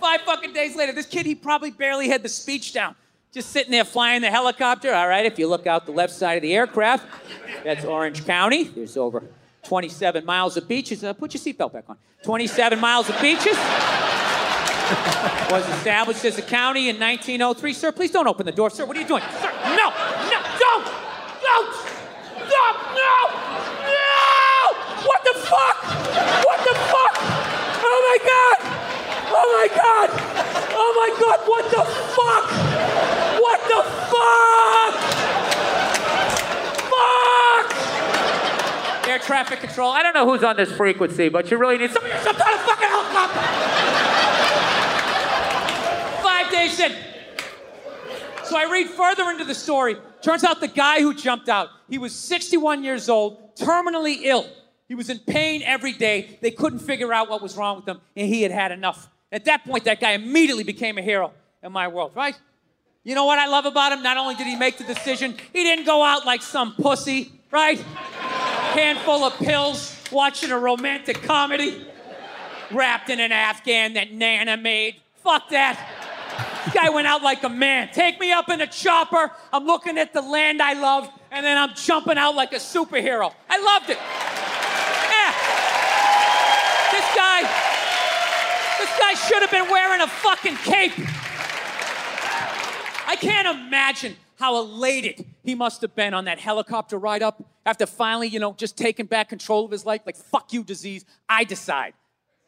[0.00, 2.94] Five fucking days later, this kid, he probably barely had the speech down.
[3.32, 4.92] Just sitting there flying the helicopter.
[4.94, 7.06] All right, if you look out the left side of the aircraft,
[7.64, 8.64] that's Orange County.
[8.64, 9.22] There's over
[9.62, 11.02] 27 miles of beaches.
[11.02, 11.96] Uh, put your seatbelt back on.
[12.24, 13.56] 27 miles of beaches.
[15.50, 17.72] Was established as a county in 1903.
[17.72, 18.68] Sir, please don't open the door.
[18.68, 19.22] Sir, what are you doing?
[19.40, 19.88] Sir, no,
[20.28, 20.84] no, don't,
[21.40, 21.72] don't,
[22.36, 23.16] stop, no,
[23.88, 24.76] no!
[25.08, 25.76] What the fuck?
[26.44, 27.16] What the fuck?
[27.80, 28.58] Oh my god!
[29.32, 30.10] Oh my god!
[30.74, 31.48] Oh my god!
[31.48, 32.71] What the fuck?
[34.22, 34.94] Fuck?
[36.92, 39.08] Fuck!
[39.08, 39.90] Air traffic control.
[39.90, 42.60] I don't know who's on this frequency, but you really need some, some kind of
[42.60, 43.40] fucking helicopter.
[46.22, 46.92] Five days in.
[48.44, 49.96] So I read further into the story.
[50.20, 54.46] Turns out the guy who jumped out, he was 61 years old, terminally ill.
[54.88, 56.38] He was in pain every day.
[56.40, 59.08] They couldn't figure out what was wrong with him, and he had had enough.
[59.32, 61.32] At that point, that guy immediately became a hero
[61.62, 62.38] in my world, right?
[63.04, 64.02] You know what I love about him?
[64.02, 67.78] Not only did he make the decision, he didn't go out like some pussy, right?
[67.78, 71.84] Handful of pills, watching a romantic comedy,
[72.70, 74.96] wrapped in an Afghan that Nana made.
[75.16, 76.62] Fuck that.
[76.64, 77.88] This guy went out like a man.
[77.92, 79.32] Take me up in a chopper.
[79.52, 83.34] I'm looking at the land I love, and then I'm jumping out like a superhero.
[83.50, 83.98] I loved it.
[85.10, 85.32] Yeah.
[86.92, 87.42] This guy,
[88.78, 90.92] this guy should have been wearing a fucking cape.
[93.22, 98.26] Can't imagine how elated he must have been on that helicopter ride up after finally,
[98.26, 100.00] you know, just taking back control of his life.
[100.04, 101.04] Like, fuck you, disease.
[101.28, 101.94] I decide.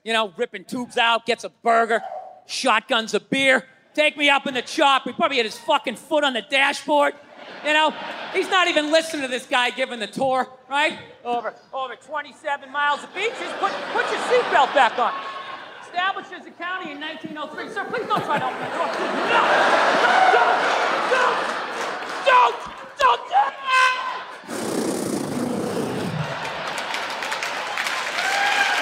[0.03, 2.03] You know, ripping tubes out, gets a burger,
[2.47, 5.05] shotguns a beer, take me up in the chop.
[5.05, 7.15] He probably had his fucking foot on the dashboard.
[7.65, 7.95] You know,
[8.33, 10.99] he's not even listening to this guy giving the tour, right?
[11.25, 13.39] Over over 27 miles of beaches.
[13.61, 15.15] Put put your seatbelt back on.
[15.95, 17.69] Established as a county in 1903.
[17.73, 18.87] Sir, please don't try to open the door.
[19.31, 19.43] No!
[20.35, 20.59] Don't!
[21.15, 21.39] Don't!
[22.27, 22.57] Don't!
[22.99, 23.55] Don't do it!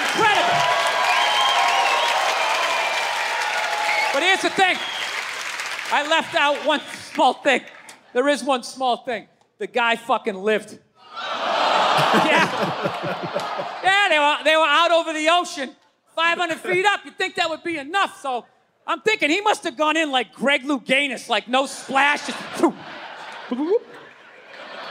[0.09, 0.57] Incredible!
[4.13, 4.77] But here's the thing.
[5.91, 6.81] I left out one
[7.13, 7.61] small thing.
[8.13, 9.27] There is one small thing.
[9.59, 10.79] The guy fucking lived.
[11.21, 12.49] yeah.
[13.83, 15.75] Yeah, they were, they were out over the ocean,
[16.15, 17.01] 500 feet up.
[17.05, 18.19] You'd think that would be enough.
[18.21, 18.45] So
[18.85, 22.27] I'm thinking he must have gone in like Greg Louganis, like no splash.
[22.27, 22.39] Just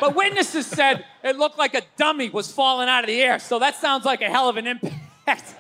[0.00, 3.38] but witnesses said it looked like a dummy was falling out of the air.
[3.38, 5.54] So that sounds like a hell of an impact.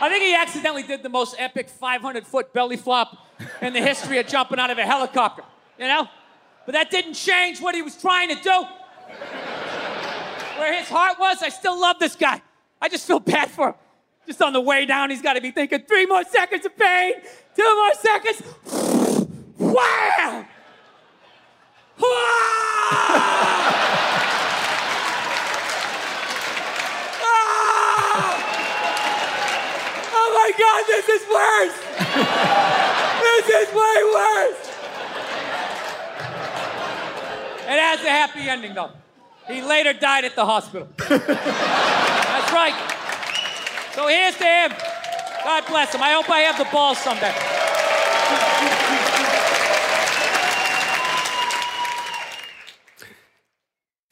[0.00, 3.26] I think he accidentally did the most epic 500 foot belly flop
[3.62, 5.42] in the history of jumping out of a helicopter,
[5.78, 6.08] you know?
[6.66, 8.64] But that didn't change what he was trying to do.
[10.58, 12.42] Where his heart was, I still love this guy.
[12.80, 13.74] I just feel bad for him.
[14.28, 17.14] Just on the way down, he's got to be thinking three more seconds of pain,
[17.56, 18.42] two more seconds.
[19.56, 20.44] Wham!
[22.00, 22.44] Ah!
[30.12, 31.76] Oh my god, this is worse!
[33.24, 34.60] this is way worse!
[37.62, 38.90] It has a happy ending though.
[39.46, 40.86] He later died at the hospital.
[40.98, 42.97] That's right.
[43.94, 44.72] So here's to him.
[45.44, 46.02] God bless him.
[46.02, 47.47] I hope I have the balls someday.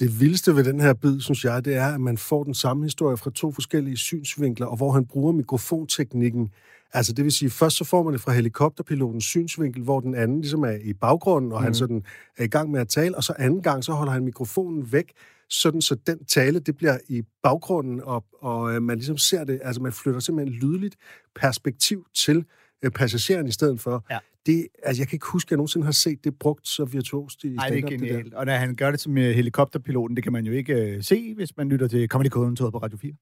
[0.00, 2.85] Det vildeste ved den her bid, synes jeg, det er, at man får den samme
[2.85, 6.50] historie fra to forskellige synsvinkler, og hvor han bruger mikrofonteknikken.
[6.92, 10.40] Altså det vil sige, først så får man det fra helikopterpilotens synsvinkel, hvor den anden
[10.40, 11.64] ligesom er i baggrunden, og mm.
[11.64, 12.02] han sådan
[12.37, 15.12] er i gang med at tale, og så anden gang, så holder han mikrofonen væk,
[15.48, 19.61] sådan så den tale, det bliver i baggrunden, og, og øh, man ligesom ser det,
[19.62, 20.96] altså man flytter simpelthen lydligt
[21.35, 22.44] perspektiv til
[22.82, 24.04] øh, passageren i stedet for.
[24.11, 24.18] Ja.
[24.46, 27.44] Det, altså jeg kan ikke huske, at jeg nogensinde har set det brugt så virtuost
[27.44, 28.06] i Nej, det er stand-up, der.
[28.06, 28.35] genialt.
[28.35, 31.35] Og når han gør det som øh, helikopterpiloten, det kan man jo ikke øh, se,
[31.37, 33.12] hvis man lytter til Comedy Kontoret på Radio 4.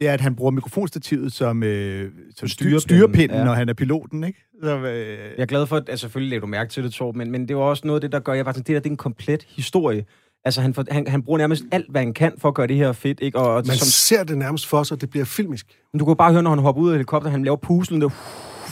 [0.00, 3.44] Det er, at han bruger mikrofonstativet som, øh, som Styrepinden, styrepinden, ja.
[3.44, 4.38] når han er piloten, ikke?
[4.62, 7.18] Så, øh, Jeg er glad for, at altså, selvfølgelig lagde du mærke til det, Torben,
[7.18, 8.80] men, men det var også noget af det, der gør, jeg var sådan, det der
[8.80, 10.04] det er en komplet historie.
[10.44, 12.76] Altså, han, for, han, han bruger nærmest alt, hvad han kan for at gøre det
[12.76, 13.38] her fedt, ikke?
[13.38, 15.66] Og, og Man som, ser det nærmest for sig, det bliver filmisk.
[15.92, 18.08] Men du kan bare høre, når han hopper ud af helikopteren, han laver puslen der,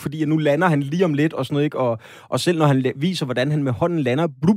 [0.00, 1.78] fordi nu lander han lige om lidt og sådan noget, ikke?
[1.78, 4.56] Og, og selv når han viser, hvordan han med hånden lander, blup,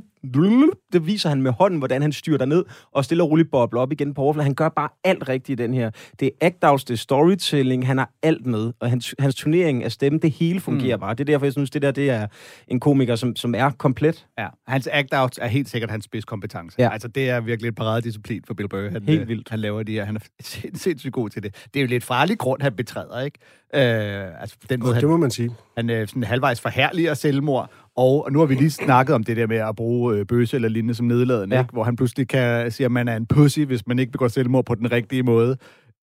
[0.93, 3.91] det viser han med hånden, hvordan han styrer ned og stille og roligt bobler op
[3.91, 4.45] igen på overfladen.
[4.45, 5.91] Han gør bare alt rigtigt i den her.
[6.19, 9.91] Det er act det er storytelling, han har alt med, og hans, hans turnering af
[9.91, 11.01] stemme, det hele fungerer mm.
[11.01, 11.13] bare.
[11.13, 12.27] Det er derfor, jeg synes, det der det er
[12.67, 14.27] en komiker, som, som er komplet.
[14.39, 16.75] ja, hans act-out er helt sikkert hans spidskompetence.
[16.79, 16.83] Ja.
[16.83, 16.89] Ja.
[16.89, 18.89] Altså, det er virkelig et paradedisciplin for Bill Burr.
[18.89, 19.49] Han, Helt øh, vildt.
[19.49, 20.05] Han laver de her.
[20.05, 21.55] Han er sind- sindssygt god til det.
[21.73, 23.39] Det er jo lidt farlig grund, han betræder, ikke?
[23.75, 25.51] Øh, altså, på den måde, Og han, det må man sige.
[25.77, 29.47] Han øh, sådan halvvejs forhærliger selvmord, og nu har vi lige snakket om det der
[29.47, 31.61] med at bruge øh, bøse eller lignende som nedladende, Ja.
[31.61, 31.71] ikke?
[31.73, 34.65] hvor han pludselig kan sige, at man er en pussy, hvis man ikke begår selvmord
[34.65, 35.57] på den rigtige måde.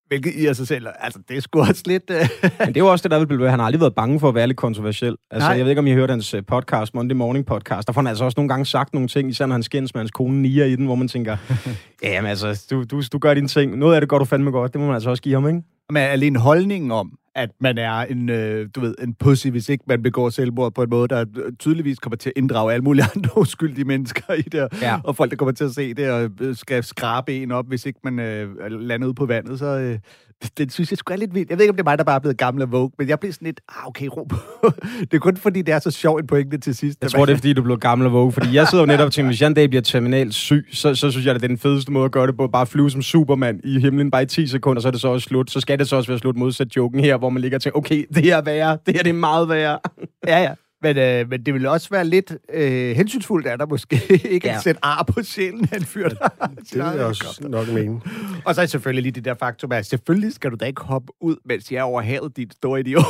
[0.08, 2.02] Hvilket i sig selv, altså det er sgu også lidt...
[2.10, 3.50] Øh, Men det er jo også det, der vil blive.
[3.50, 5.16] Han har aldrig været bange for at være lidt kontroversiel.
[5.30, 5.56] Altså, Nej.
[5.56, 7.86] jeg ved ikke, om I har hørt hans øh, podcast, Monday Morning Podcast.
[7.88, 10.00] Der får han altså også nogle gange sagt nogle ting, især når han skændes med
[10.00, 11.36] hans kone Nia i den, hvor man tænker,
[12.02, 13.76] jamen altså, du, du, du gør dine ting.
[13.78, 14.72] Noget af det gør du fandme godt.
[14.72, 15.60] Det må man altså også give ham, ikke?
[15.90, 19.84] Men alene holdningen om, at man er en, øh, du ved, en pussy, hvis ikke
[19.86, 23.04] man begår selvmord på en måde, der øh, tydeligvis kommer til at inddrage alle mulige
[23.16, 25.00] andre uskyldige mennesker i det, Ja.
[25.04, 27.86] og folk, der kommer til at se det, og øh, skal skrabe en op, hvis
[27.86, 29.66] ikke man øh, lander ud på vandet, så...
[29.66, 29.98] Øh,
[30.42, 31.50] det, det synes jeg sgu er lidt vildt.
[31.50, 33.08] Jeg ved ikke, om det er mig, der bare er blevet gammel og woke, men
[33.08, 34.36] jeg bliver sådan lidt, ah, okay, ro på.
[35.00, 36.98] det er kun fordi, det er så sjovt en pointe til sidst.
[37.02, 38.32] Jeg tror, det er, fordi du blev gammel og våge.
[38.32, 40.94] Fordi jeg sidder jo netop og tænker, hvis jeg en dag bliver terminalt syg, så,
[40.94, 42.46] så synes jeg, at det er den fedeste måde at gøre det på.
[42.46, 45.24] Bare flyve som Superman i himlen bare i 10 sekunder, så er det så også
[45.24, 45.50] slut.
[45.50, 47.78] Så skal det så også være slut modsat joken her, hvor man ligger og tænker,
[47.78, 48.78] okay, det her er værre.
[48.86, 49.78] Det her det er meget værre.
[50.26, 50.54] Ja, ja.
[50.82, 54.00] Men, øh, men det vil også være lidt øh, hensynsfuldt af dig måske,
[54.34, 54.54] ikke Ja.
[54.56, 58.00] at sætte ar på sjælen af en fyr, der Det vil jeg også nok mene.
[58.44, 61.12] Og så er selvfølgelig lige det der faktum, at selvfølgelig skal du da ikke hoppe
[61.20, 63.04] ud, mens jeg er over havet, dit store idiot.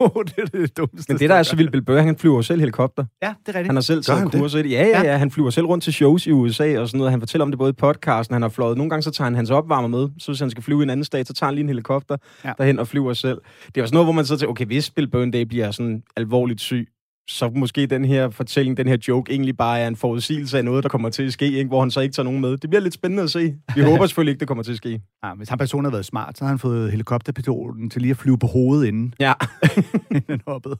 [0.26, 1.12] det er det dummeste.
[1.12, 3.04] Men det, der er så vildt, Bill Burr, han flyver selv helikopter.
[3.22, 3.66] Ja, det er rigtigt.
[3.66, 4.40] Han har selv han taget det?
[4.40, 4.70] kurser i det.
[4.70, 5.16] Ja, ja, ja.
[5.16, 7.10] Han flyver selv rundt til shows i USA og sådan noget.
[7.10, 8.76] Han fortæller om det både i podcasten, han har fløjet.
[8.76, 10.08] Nogle gange så tager han hans opvarmer med.
[10.18, 12.16] Så hvis han skal flyve i en anden stat, så tager han lige en helikopter
[12.44, 12.48] Ja.
[12.48, 12.54] ja.
[12.58, 13.38] derhen og flyver selv.
[13.66, 15.70] Det er også noget, hvor man så tænker, okay, hvis Bill Burr en dag bliver
[15.70, 16.88] sådan alvorligt syg,
[17.28, 20.82] så måske den her fortælling, den her joke, egentlig bare er en forudsigelse af noget,
[20.82, 21.68] der kommer til at ske, ikke?
[21.68, 22.56] hvor han så ikke tager nogen med.
[22.56, 23.54] Det bliver lidt spændende at se.
[23.74, 25.00] Vi håber selvfølgelig ikke, det kommer til at ske.
[25.24, 28.16] Ja, hvis han person havde været smart, så havde han fået helikopterpiloten til lige at
[28.16, 29.32] flyve på hovedet inden, Ja.
[30.10, 30.76] inden han hoppede.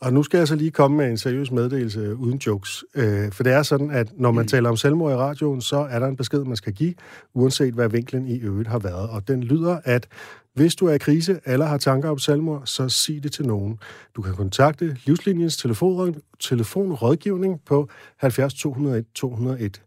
[0.00, 2.84] Og nu skal jeg så lige komme med en seriøs meddelelse uden jokes.
[2.94, 5.98] Øh, for det er sådan, at når man taler om selvmord i radioen, så er
[5.98, 6.94] der en besked, man skal give,
[7.34, 9.10] uanset hvad vinklen i øvrigt har været.
[9.10, 10.08] Og den lyder, at
[10.54, 13.78] hvis du er i krise eller har tanker om selvmord, så sig det til nogen.
[14.16, 19.82] Du kan kontakte Livslinjens telefon, telefonrådgivning på 70 201 201.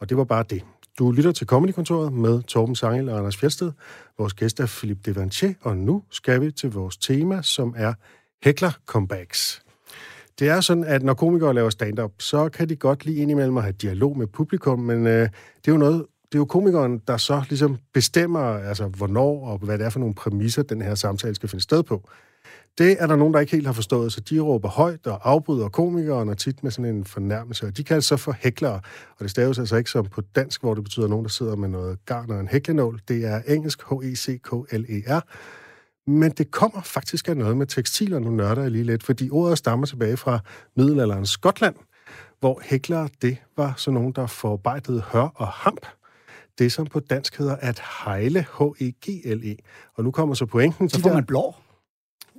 [0.00, 0.62] Og det var bare det.
[0.98, 3.72] Du lytter til Comedykontoret med Torben Sangel og Anders Fjeldsted.
[4.18, 7.94] Vores gæst er Philippe Devanché, og nu skal vi til vores tema, som er
[8.44, 9.62] Heckler Comebacks.
[10.38, 13.62] Det er sådan, at når komikere laver stand-up, så kan de godt lige indimellem at
[13.62, 17.16] have dialog med publikum, men øh, det er jo noget, det er jo komikeren, der
[17.16, 21.34] så ligesom bestemmer, altså hvornår og hvad det er for nogle præmisser, den her samtale
[21.34, 22.08] skal finde sted på.
[22.78, 25.68] Det er der nogen, der ikke helt har forstået, så de råber højt og afbryder
[25.68, 27.66] komikeren og tit med sådan en fornærmelse.
[27.66, 28.80] Og de kaldes så for hæklere,
[29.18, 31.68] og det staves altså ikke som på dansk, hvor det betyder nogen, der sidder med
[31.68, 33.00] noget garn og en hæklenål.
[33.08, 35.20] Det er engelsk H-E-C-K-L-E-R.
[36.06, 39.58] Men det kommer faktisk af noget med tekstiler, nu nørder jeg lige lidt, fordi ordet
[39.58, 40.38] stammer tilbage fra
[40.76, 41.74] middelalderens Skotland,
[42.40, 45.86] hvor hæklere, det var sådan nogen, der forarbejdede hør og hamp.
[46.58, 49.56] Det, som på dansk hedder at hejle, H-E-G-L-E.
[49.94, 50.88] Og nu kommer så pointen.
[50.88, 51.62] Så de får der- man blår.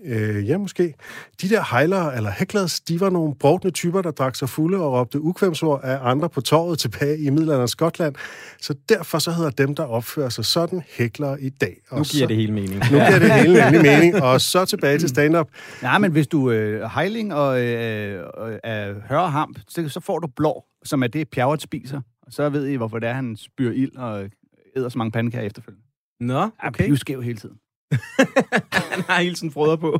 [0.06, 0.94] Øh, ja, måske.
[1.42, 4.94] De der hejlere, eller hecklers, de var nogle brovtende typer, der drak sig fulde og
[4.94, 8.16] råbte ukvemsord af andre på torvet tilbage i middelalderens Skotland.
[8.62, 11.78] Så derfor så hedder dem, der opfører sig sådan, hæklere i dag.
[11.90, 12.74] Og Nu så, giver det hele mening.
[12.74, 14.24] Nu giver det hele nemlig mening.
[14.24, 15.48] Og så tilbage til stand-up.
[15.82, 20.20] Nej, men hvis du øh, hejling og øh, øh, er hør hamp, så, så får
[20.20, 22.02] du blår, som er det, pjerret spiser.
[22.22, 24.30] Og så ved I, hvorfor det er, han spyrer ild og
[24.78, 25.84] æder så mange pandekager efterfølgende.
[26.20, 26.92] Nå, Han okay.
[26.92, 27.56] er skæv hele tiden.
[28.72, 29.98] Han har hele tiden frøder på.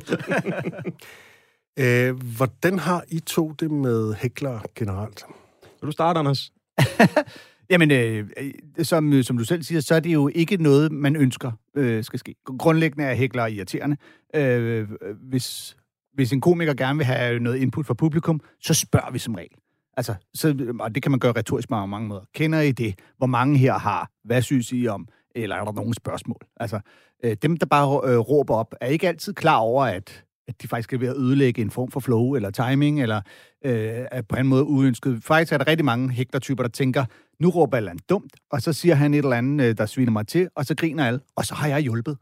[1.80, 5.24] Øh, hvordan har I to det med hæklere generelt?
[5.62, 6.52] Vil du starte, Anders?
[7.70, 11.16] Jamen, øh, øh, som, som du selv siger, så er det jo ikke noget, man
[11.16, 12.34] ønsker øh, skal ske.
[12.58, 13.96] Grundlæggende er hækler irriterende.
[14.34, 14.88] Øh,
[15.28, 15.76] hvis,
[16.14, 19.56] hvis en komiker gerne vil have noget input fra publikum, så spørger vi som regel.
[19.96, 22.22] Altså, så, og det kan man gøre retorisk på mange måder.
[22.34, 22.98] Kender I det?
[23.16, 24.10] Hvor mange her har?
[24.24, 25.08] Hvad synes I om?
[25.34, 26.40] Eller er der nogle spørgsmål?
[26.56, 26.80] Altså,
[27.24, 30.68] øh, dem, der bare øh, råber op, er ikke altid klar over, at, at de
[30.68, 33.20] faktisk er ved at ødelægge en form for flow eller timing, eller
[33.64, 35.24] øh, er på en måde uønsket.
[35.24, 37.04] Faktisk er der rigtig mange hæklertyper, der tænker,
[37.40, 40.26] nu råber Allan dumt, og så siger han et eller andet, øh, der sviner mig
[40.26, 42.18] til, og så griner alle, og så har jeg hjulpet.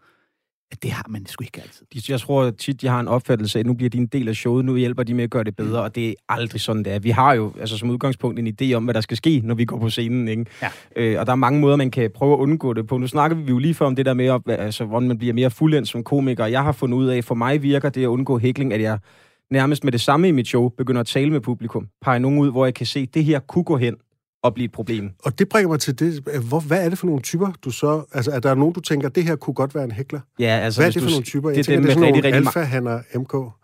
[0.73, 2.11] Ja, Det har man sgu ikke altid.
[2.13, 4.35] Jeg tror tit, de har en opfattelse af, at nu bliver de en del af
[4.35, 6.93] showet, nu hjælper de med at gøre det bedre, og det er aldrig sådan, det
[6.93, 6.99] er.
[6.99, 9.65] Vi har jo altså, som udgangspunkt en idé om, hvad der skal ske, når vi
[9.65, 10.29] går på scenen.
[10.29, 10.45] Ikke?
[10.63, 10.69] Ja.
[10.97, 12.99] Øh, og der er mange måder, man kan prøve at undgå det på.
[12.99, 15.35] Nu snakker vi jo lige før om det der med, at, altså, hvordan man bliver
[15.35, 16.47] mere fuldendt som komiker.
[16.47, 18.99] Jeg har fundet ud af, for mig virker det at undgå hækling, at jeg
[19.51, 21.89] nærmest med det samme i mit show begynder at tale med publikum.
[22.03, 23.97] Pege nogen ud, hvor jeg kan se, at det her kunne gå hen
[24.43, 25.11] og blive et problem.
[25.25, 26.23] Og det bringer mig til det.
[26.49, 28.03] Hvor, hvad er det for nogle typer, du så...
[28.15, 30.21] Altså, er der nogen, du tænker, det her kunne godt være en hækler?
[30.39, 31.49] Ja, altså, Hvad er hvis det for du- nogle typer?
[31.49, 32.99] Det Jeg er tænker, dem det er sådan rigtig, nogle rigtig alfa-hanner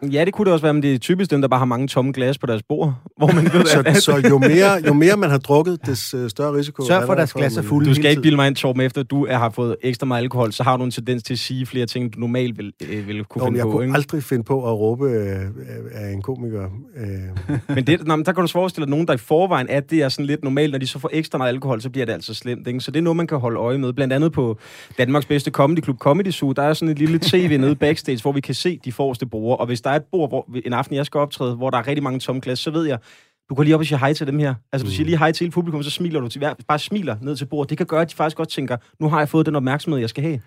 [0.04, 0.12] MK.
[0.14, 1.88] Ja, det kunne det også være, men det er typisk dem, der bare har mange
[1.88, 5.16] tomme glas på deres bord, hvor man ved, Så, at, så jo, mere, jo mere
[5.16, 7.62] man har drukket, des øh, større risiko Sørg er for, at der deres glas er
[7.62, 10.22] fulde Du skal ikke bilde mig ind, Torben, efter du er, har fået ekstra meget
[10.22, 13.08] alkohol, så har du en tendens til at sige flere ting, du normalt vil, øh,
[13.08, 13.70] vil kunne men finde jeg på.
[13.70, 13.94] kunne Ikke?
[13.96, 15.40] aldrig finde på at råbe øh,
[15.94, 16.64] af en komiker.
[16.96, 17.06] Øh,
[17.76, 19.66] Men det, nå, men der kan du så forestille dig, at nogen, der i forvejen
[19.70, 22.06] er, det er sådan lidt normalt, når de så får ekstra meget alkohol, så bliver
[22.06, 22.66] det altså slemt.
[22.66, 22.80] Ikke?
[22.80, 23.92] Så det er noget, man kan holde øje med.
[23.92, 24.58] Blandt andet på
[24.98, 28.32] Danmarks bedste comedy club, Comedy Zoo, der er sådan et lille tv nede backstage, hvor
[28.32, 29.56] vi kan se de forreste borde.
[29.56, 31.86] Og hvis der er et bord, hvor en aften, jeg skal optræde, hvor der er
[31.86, 32.98] rigtig mange tomme glas, så ved jeg,
[33.50, 34.54] du går lige op og siger hej til dem her.
[34.72, 37.16] Altså, du siger lige hej til hele publikum, så smiler du til hver, bare smiler
[37.22, 37.70] ned til bordet.
[37.70, 40.08] Det kan gøre, at de faktisk godt tænker, nu har jeg fået den opmærksomhed, jeg
[40.08, 40.40] skal have.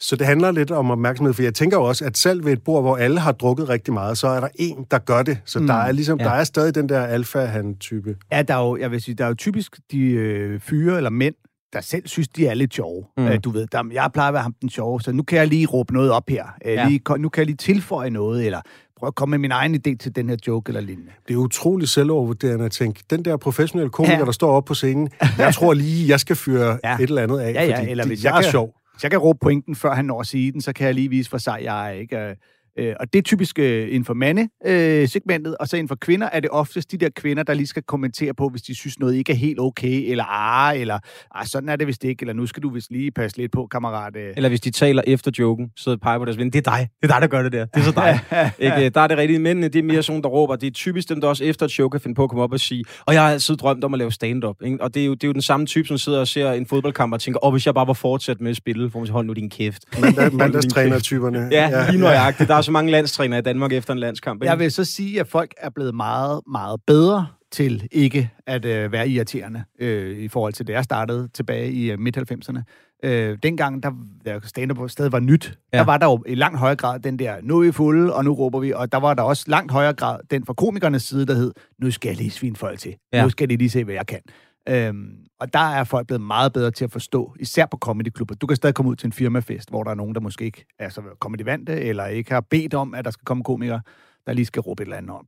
[0.00, 2.62] Så det handler lidt om opmærksomhed, for jeg tænker jo også, at selv ved et
[2.64, 5.38] bord, hvor alle har drukket rigtig meget, så er der en, der gør det.
[5.44, 6.24] Så mm, der er ligesom, ja.
[6.24, 8.16] der er stadig den der alfa-han-type.
[8.32, 11.10] Ja, der er jo, jeg vil sige, der er jo typisk de øh, fyre eller
[11.10, 11.34] mænd,
[11.72, 13.04] der selv synes, de er lidt sjove.
[13.16, 13.26] Mm.
[13.26, 15.46] Øh, du ved, der, jeg plejer at være ham den sjove, så nu kan jeg
[15.48, 16.44] lige råbe noget op her.
[16.66, 16.88] Øh, Ja.
[16.88, 18.60] lige, nu kan jeg lige tilføje noget, eller
[18.98, 21.10] prøve at komme med min egen idé til den her joke eller lignende.
[21.28, 24.24] Det er utroligt selvovervurderende at tænke, den der professionelle komiker, ja.
[24.24, 26.94] Der står oppe på scenen, jeg tror lige, jeg skal fyre ja.
[26.94, 28.74] Et eller andet af, Ja, ja, fordi eller det, hvis jeg jeg er kan- sjov.
[28.92, 31.08] Hvis jeg kan råbe pointen, før han når at sige den, så kan jeg lige
[31.08, 32.18] vise for sig, jeg er ikke...
[32.18, 32.36] Øh,
[32.78, 36.28] Øh, øh, og det er typisk øh, inden for mande-segmentet, og så inden for kvinder
[36.32, 39.14] er det oftest de der kvinder, der lige skal kommentere på, hvis de synes noget
[39.14, 40.98] ikke er helt okay, eller ah, eller
[41.34, 43.66] ah, sådan er det vist ikke, eller nu skal du vist lige passe lidt på,
[43.66, 44.16] kammerat.
[44.16, 44.32] Øh.
[44.36, 46.88] Eller hvis de taler efter joken, så peger på deres ven, det er dig.
[47.02, 47.66] Det er dig, der gør det der.
[47.66, 48.20] Det er så dig.
[48.66, 48.88] ikke?
[48.88, 49.38] Der er det rigtige.
[49.38, 50.56] Mændene, det er mere sådan, der råber.
[50.56, 52.52] Det er typisk dem, der også efter et show kan finde på at komme op
[52.52, 54.56] og sige, og jeg har altid drømt om at lave stand-up.
[54.64, 54.78] Ikke?
[54.80, 56.66] Og det er, jo, det er jo den samme type, som sidder og ser en
[56.66, 59.12] fodboldkamp og tænker, åh, hvis jeg bare var fortsat med at spille, hvor man siger,
[59.12, 59.84] hold nu din kæft.
[60.32, 61.48] Mandagstræner-typerne.
[61.50, 62.48] Ja, lige nøjagtigt.
[62.48, 64.42] Der er er så mange landstrænere i Danmark efter en landskamp.
[64.42, 64.50] Ikke?
[64.50, 68.92] Jeg vil så sige, at folk er blevet meget, meget bedre til ikke at øh,
[68.92, 72.62] være irriterende øh, i forhold til det, jeg startede tilbage i øh, midt-90'erne.
[73.04, 73.90] Øh, dengang, der,
[74.24, 75.78] der stand-up stadig var nyt, ja.
[75.78, 78.24] der var der jo i langt højere grad den der, nu er vi fulde, og
[78.24, 81.26] nu råber vi, og der var der også langt højere grad den fra komikernes side,
[81.26, 82.94] der hed, nu skal jeg lige svine folk til.
[83.12, 83.22] Ja.
[83.22, 84.20] Nu skal de lige se, hvad jeg kan.
[84.68, 88.34] Øhm, og der er folk blevet meget bedre til at forstå, især på comedyklubber.
[88.34, 90.64] Du kan stadig komme ud til en firmafest, hvor der er nogen, der måske ikke
[90.78, 93.80] er så comedyvante, eller ikke har bedt om, at der skal komme komikere,
[94.26, 95.24] der lige skal råbe et eller andet op.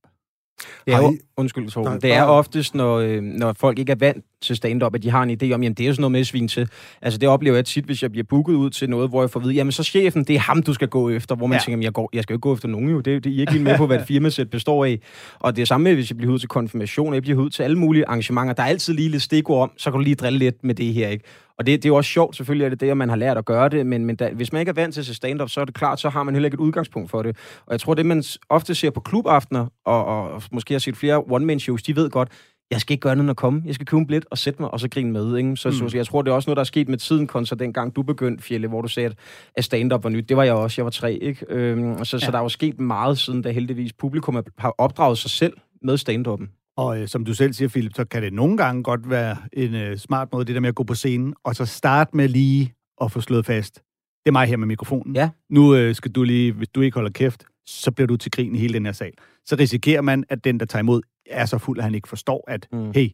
[0.87, 1.91] Det er jo, I- undskyld, Torben.
[1.93, 5.11] Nej, Det er oftest, når, øh, når folk ikke er vant til stand-up, at de
[5.11, 6.69] har en idé om, jamen det er jo sådan noget med at svine til.
[7.03, 9.41] Altså det oplever jeg tit, hvis jeg bliver booket ud til noget, hvor jeg får
[9.41, 11.35] at vide, jamen så chefen, det er ham, du skal gå efter.
[11.35, 11.61] Hvor man ja.
[11.61, 13.01] Tænker, jamen, jeg, går, jeg skal jo ikke gå efter nogen jo.
[13.01, 14.99] Det, det I er ikke helt med på, hvad et firmasæt består af.
[15.39, 17.63] Og det er samme med, hvis jeg bliver ud til konfirmation, jeg bliver ud til
[17.63, 18.55] alle mulige arrangementer.
[18.55, 20.95] Der er altid lige lidt stikord om, så kan du lige drille lidt med det
[20.95, 21.25] her, ikke?
[21.59, 23.39] Og det, det er jo også sjovt, selvfølgelig er det det, at man har lært
[23.39, 25.51] at gøre det, men, men da, hvis man ikke er vant til at se stand-up,
[25.51, 27.37] så er det klart, så har man heller ikke et udgangspunkt for det.
[27.67, 30.97] Og jeg tror, det man ofte ser på klubaftener, og, og, og måske har set
[30.97, 32.29] flere one-man-shows, de ved godt,
[32.75, 33.63] jeg skal ikke gøre noget at komme.
[33.67, 35.37] Jeg skal købe en billet og sætte mig, og så grine med.
[35.37, 35.57] Ikke?
[35.57, 35.75] Så, mm.
[35.75, 38.03] så jeg tror, det er også noget, der er sket med tiden, kontra dengang du
[38.03, 39.15] begyndte, Fjelle, hvor du sagde,
[39.55, 40.29] at- stand-up var nyt.
[40.29, 40.81] Det var jeg også.
[40.81, 41.47] Jeg var tre, ikke?
[41.49, 42.21] Øhm, så, ja.
[42.27, 45.53] så der er jo sket meget siden, da heldigvis publikum har opdraget sig selv
[45.83, 46.75] med stand-up'en.
[46.77, 49.75] Og øh, som du selv siger, Philip, så kan det nogle gange godt være en
[49.75, 52.75] øh, smart måde, det der med at gå på scenen, og så starte med lige
[53.03, 53.75] at få slået fast.
[53.75, 55.17] Det er mig her med mikrofonen.
[55.17, 55.31] Ja.
[55.51, 58.55] Nu øh, skal du lige, hvis du ikke holder kæft, så bliver du til grin
[58.55, 59.13] i hele den her sal.
[59.47, 62.45] Så risikerer man, at den, der tager imod, er så fuld, at han ikke forstår,
[62.49, 62.93] at Mm.
[62.95, 63.09] hey,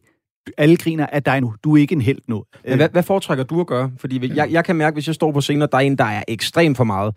[0.57, 1.53] alle griner af dig nu.
[1.63, 2.43] Du er ikke en held nu.
[2.67, 3.91] Men hvad, hvad foretrækker du at gøre?
[3.97, 6.03] Fordi jeg, jeg kan mærke, hvis jeg står på scenen, og der er en, der
[6.03, 7.15] er ekstrem for meget,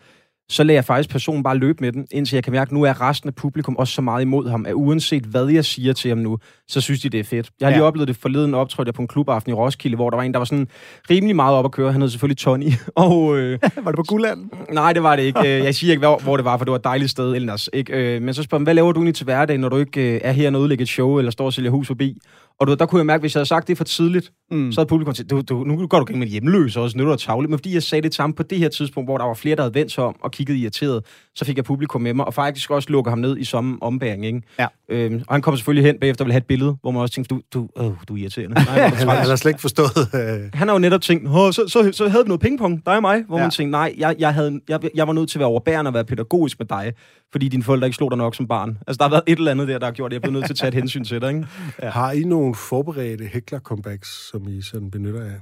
[0.49, 2.83] så lader jeg faktisk personen bare løbe med den, indtil jeg kan mærke, at nu
[2.83, 6.09] er resten af publikum også så meget imod ham, at uanset hvad jeg siger til
[6.09, 6.39] ham nu,
[6.69, 7.51] så synes de, det er fedt.
[7.61, 7.87] Jeg har lige Ja.
[7.87, 10.39] oplevet det forleden optrådte jeg på en klubaften i Roskilde, hvor der var en, der
[10.39, 10.69] var sådan
[11.11, 11.93] rimelig meget op at køre.
[11.93, 12.73] Han hed selvfølgelig Tony.
[12.95, 14.51] Og øh, var det på Guldland?
[14.73, 15.41] nej, det var det ikke.
[15.41, 17.69] Øh, Jeg siger ikke, hvor, hvor det var, for det var et dejligt sted ellers.
[17.73, 18.17] Ikke?
[18.17, 20.21] Øh, Men så spørger man, hvad laver du egentlig til hverdag, når du ikke øh,
[20.25, 22.19] er her og udlægge et show, eller står og sælger hus forbi?
[22.61, 24.73] Og du, der kunne jeg mærke, hvis jeg havde sagt det for tidligt, mm.
[24.73, 27.09] så havde publikum sagt, du, du, nu går du ikke med hjemløs også, nu er
[27.09, 27.49] du tavle.
[27.49, 29.63] Men fordi jeg sagde det ham på det her tidspunkt, hvor der var flere, der
[29.63, 32.71] havde vendt sig om og kigget irriteret, så fik jeg publikum med mig, og faktisk
[32.71, 34.27] også lukke ham ned i samme ombæring.
[34.27, 34.43] Ikke?
[34.59, 34.67] Ja.
[34.89, 37.15] Øhm, og han kom selvfølgelig hen bagefter og ville have et billede, hvor man også
[37.15, 38.55] tænkte, du, du, øh, du er irriterende.
[38.55, 40.09] Nej, er Han, han har slet ikke forstået...
[40.15, 42.97] Øh, Han har jo netop tænkt, Åh, så, så, så havde vi noget pingpong, dig
[42.97, 43.45] og mig, hvor ja.
[43.45, 45.95] Man tænkte, nej, jeg, jeg, havde, jeg, jeg var nødt til at være overbærende og
[45.95, 46.93] være pædagogisk med dig,
[47.33, 48.79] fordi dine forældre ikke slog dig nok som barn.
[48.87, 50.45] Altså, der har været et eller andet der, der har gjort, at jeg blev nødt
[50.45, 51.47] til at tage et hensyn til dig, ikke?
[51.83, 51.91] ja.
[51.91, 55.41] Har I nogle forberedte hækler-comebacks, som I sådan benytter af?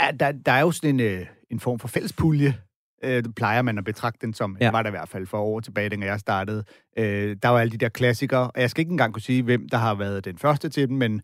[0.00, 2.54] Ja, der, der er jo sådan en, øh, en form for fællespulje.
[3.04, 4.56] Øh, det plejer man at betragte den som.
[4.60, 4.64] Ja.
[4.64, 4.70] Ja.
[4.70, 6.64] var der i hvert fald for år tilbage, dengang jeg startede.
[6.98, 9.68] Øh, der var alle de der klassikere, og jeg skal ikke engang kunne sige, hvem
[9.68, 11.22] der har været den første til dem, men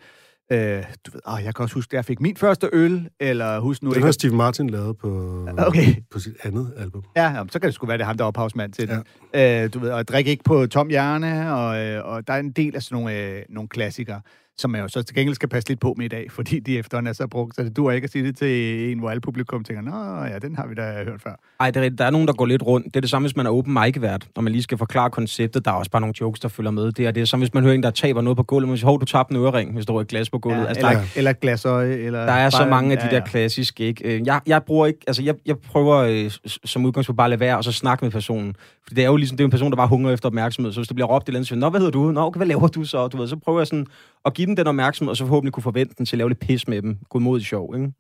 [0.53, 3.61] øh, du ved, åh, jeg kan også huske, da jeg fik min første øl, eller
[3.61, 4.05] husk nu Den ikke...
[4.05, 5.09] har Steve Martin lavet på,
[5.69, 5.95] Okay.
[6.11, 7.05] på sit andet album.
[7.17, 9.05] Ja, jamen, så kan det sgu være, det er ham, der er ophavsmand til den.
[9.35, 9.65] Ja.
[9.65, 12.53] Øh, du ved, og drik ikke på tom hjerne, og, øh, og der er en
[12.53, 14.21] del af sådan nogle, øh, nogle klassikere,
[14.59, 16.79] som man jo så til gengæld skal passe lidt på med i dag, fordi de
[16.79, 19.21] efterhånden er så brugt, så det duer ikke at sige det til en, hvor alle
[19.21, 21.35] publikum tænker, nå ja, den har vi da hørt før.
[21.61, 21.91] Ej, det er.
[21.91, 22.87] Der er nogen, der går lidt rundt.
[22.87, 25.65] Det er det samme, hvis man er open mic-vært, og man lige skal forklare konceptet.
[25.65, 26.93] Der er også bare nogle jokes, der følger med.
[26.93, 28.69] Det er det som hvis man hører en, der taber noget på gulvet.
[28.69, 30.61] Man siger, hov, du tabte en ørering, hvis du har et glas på gulvet.
[30.61, 32.25] Ja, altså, der, eller, er, eller et glasøje, eller...
[32.27, 33.25] der er så bare- mange af de ja, der ja.
[33.25, 34.15] klassiske, ikke?
[34.17, 34.99] Øh, Jeg, jeg bruger ikke...
[35.07, 36.31] Altså, jeg, jeg prøver øh,
[36.65, 38.55] som udgangspunkt bare at lade være, og så snakke med personen.
[38.89, 40.73] For det er jo ligesom, det er en person, der bare hungrer efter opmærksomhed.
[40.73, 42.11] Så hvis der bliver råbt et eller andet, så jeg, Nå, hvad hedder du?
[42.11, 43.09] Nå, okay, hvad laver du så?
[43.09, 43.87] Du ved, så prøver jeg sådan
[44.25, 46.41] at give dem den opmærksomhed, og så forhåbentlig kunne forvente den til at lave lidt
[46.41, 46.99] pis med dem.
[47.09, 47.93] Godmodigt sjov, ikke?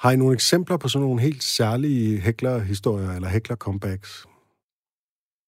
[0.00, 4.24] Har I nogle eksempler på sådan nogle helt særlige hækler-historier eller hækler-comebacks?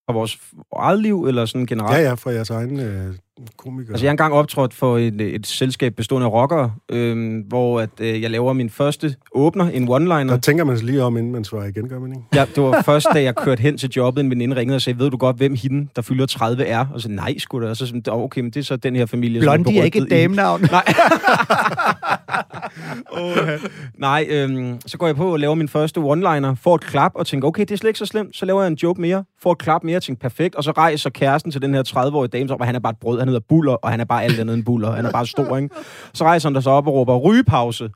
[0.07, 0.39] Fra vores
[0.77, 1.99] eget liv, eller sådan generelt?
[1.99, 3.15] Ja, ja, fra jeres egen øh,
[3.57, 3.93] komikere.
[3.93, 7.91] Altså, jeg har engang optrådt for et, et selskab bestående af rockere, øhm, hvor at,
[8.01, 10.31] øh, jeg laver min første åbner, en one-liner.
[10.33, 12.23] Der tænker man sig lige om, inden man svarer igen, gør man ikke?
[12.35, 14.99] Ja, det var først, da jeg kørte hen til jobbet, en veninde ringede og sagde,
[14.99, 16.87] ved du godt, hvem hende, der fylder 30 er?
[16.95, 17.69] Og så nej, sgu da.
[17.69, 19.41] Og så sådan, "Åh, okay, men det er så den her familie.
[19.41, 20.61] Blondie er ikke et damenavn.
[20.71, 20.85] Nej.
[23.13, 23.37] oh,
[23.99, 27.27] Nej, øhm, så går jeg på og laver min første one-liner, får et klap og
[27.27, 28.37] tænker, okay, det er slet ikke så slemt.
[28.37, 30.55] Så laver jeg en joke mere, får et klap mere og tænker, perfekt.
[30.55, 33.21] Og så rejser kæresten til den her 30-årige dame, og han er bare et brød.
[33.29, 34.91] Han hedder Buller, og han er bare alt andet end Buller.
[34.91, 35.75] Han er bare stor, ikke?
[36.15, 37.91] Så rejser han der så op og råber, rygepause.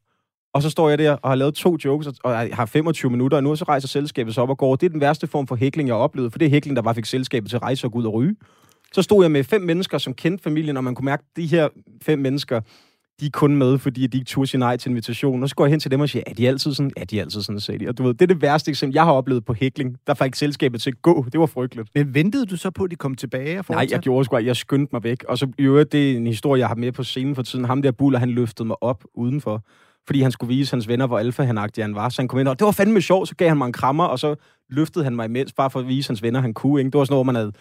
[0.55, 3.37] Og så står jeg der og har lavet to jokes, og jeg har 25 minutter,
[3.37, 4.77] og nu så rejser selskabet sig op og går.
[4.77, 6.83] Det er den værste form for hækling, jeg har oplevet, for det er hækling, der
[6.83, 8.37] bare fik selskabet til at rejse og gå ud og ryge.
[8.93, 11.47] Så stod jeg med fem mennesker, som kendte familien, og man kunne mærke, at de
[11.47, 11.69] her
[12.03, 12.61] fem mennesker,
[13.23, 15.43] de er kun med, fordi de ikke turde sige nej til invitation.
[15.43, 16.93] Og så går jeg hen til dem og siger, er de altid sådan?
[16.97, 17.89] Ja, de er altid sådan, sagde de.
[17.89, 19.97] Og du ved, det er det værste eksempel, jeg har oplevet på hækling.
[20.07, 21.27] Der fik selskabet til at gå.
[21.33, 21.89] Det var frygteligt.
[21.95, 24.37] Men ventede du så på, at de kom tilbage og Nej, jeg gjorde sgu.
[24.37, 25.25] Jeg skyndte mig væk.
[25.29, 27.65] Og så i øvrigt, det er en historie, jeg har med på scenen for tiden.
[27.65, 29.65] Ham der buller, han løftede mig op udenfor.
[30.07, 32.09] fordi han skulle vise hans venner, hvor alfa han han var.
[32.09, 34.05] Så han kom ind, og det var fandme sjovt, så gav han mig en krammer,
[34.05, 34.35] og så
[34.71, 36.81] løftede han mig imens, bare for at vise hans venner, han kunne.
[36.81, 36.91] Ikke?
[36.91, 37.53] Det var sådan noget, man havde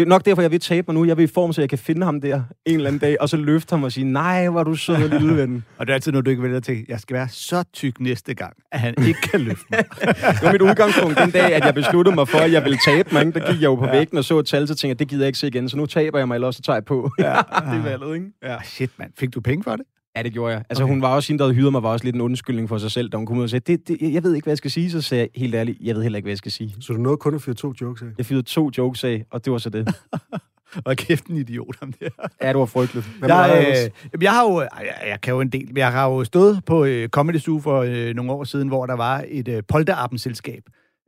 [0.00, 1.04] det er nok derfor, jeg vil tabe mig nu.
[1.04, 3.28] Jeg vil i form, så jeg kan finde ham der en eller anden dag, og
[3.28, 5.64] så løfte ham og sige, nej, hvor du sød, lille ven.
[5.78, 8.34] og det er altid, når du ikke vælger til, jeg skal være så tyk næste
[8.34, 9.78] gang, at han ikke kan løfte mig.
[10.00, 13.08] det var mit udgangspunkt den dag, at jeg besluttede mig for, at jeg ville tabe
[13.12, 13.34] mig.
[13.34, 13.92] Der gik jeg jo på ja.
[13.92, 15.76] væggen og så et tal, så tænkte jeg, det gider jeg ikke se igen, så
[15.76, 17.10] nu taber jeg mig, eller så tager jeg på.
[17.18, 17.24] Ja,
[17.70, 18.26] det er valget, ikke?
[18.42, 18.56] Ja.
[18.56, 19.10] Ah, shit, mand.
[19.18, 19.86] Fik du penge for det?
[20.16, 20.64] Ja, det gjorde jeg.
[20.70, 20.92] Altså, okay.
[20.92, 23.08] hun var også hende, der hyret mig, var også lidt en undskyldning for sig selv,
[23.08, 24.90] da hun kom ud og sagde, det, det, jeg ved ikke, hvad jeg skal sige.
[24.90, 26.74] Så sagde jeg helt ærligt, jeg ved heller ikke, hvad jeg skal sige.
[26.80, 28.06] Så du nåede kun at fyre to jokes af?
[28.18, 29.88] Jeg fyrede to jokes af, og det var så det.
[30.84, 32.08] Og kæft en idiot, ham der.
[32.42, 33.10] Ja, det var frygteligt.
[33.22, 36.60] Jeg, øh, jeg har jo, jeg, jeg kan jo en del, jeg har jo stået
[36.66, 40.62] på øh, Comedy Zoo for øh, nogle år siden, hvor der var et øh, polterappen-selskab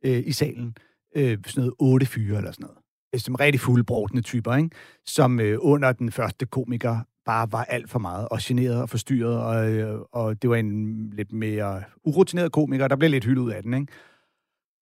[0.04, 0.76] øh, i salen.
[1.16, 2.78] Øh, sådan noget otte fyre eller sådan noget.
[3.22, 4.70] Som rigtig fuldbrådende typer, ikke?
[5.06, 9.38] Som øh, under den første komiker bare var alt for meget, og generet og forstyrret,
[9.38, 13.50] og, øh, og det var en lidt mere urutineret komiker, der blev lidt hyldet ud
[13.50, 13.92] af den, ikke?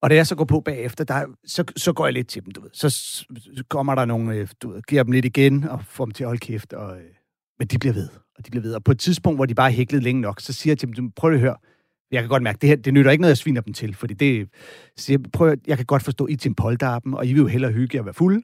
[0.03, 2.51] Og da jeg så går på bagefter, der, så, så går jeg lidt til dem,
[2.53, 2.71] du ved.
[2.73, 6.13] Så, så kommer der nogle, øh, du ved, giver dem lidt igen, og får dem
[6.13, 6.73] til at holde kæft.
[6.73, 7.05] Og, øh,
[7.59, 8.75] men de bliver ved, og de bliver ved.
[8.75, 11.11] Og på et tidspunkt, hvor de bare hæklede længe nok, så siger jeg til dem,
[11.11, 11.57] prøv at høre,
[12.11, 14.15] jeg kan godt mærke, det her, det nytter ikke noget, jeg sviner dem til, fordi
[14.15, 14.49] det,
[14.97, 17.47] så jeg, prøv, jeg kan godt forstå, I til en polterappen, og I vil jo
[17.47, 18.43] hellere hygge jer og være fulde.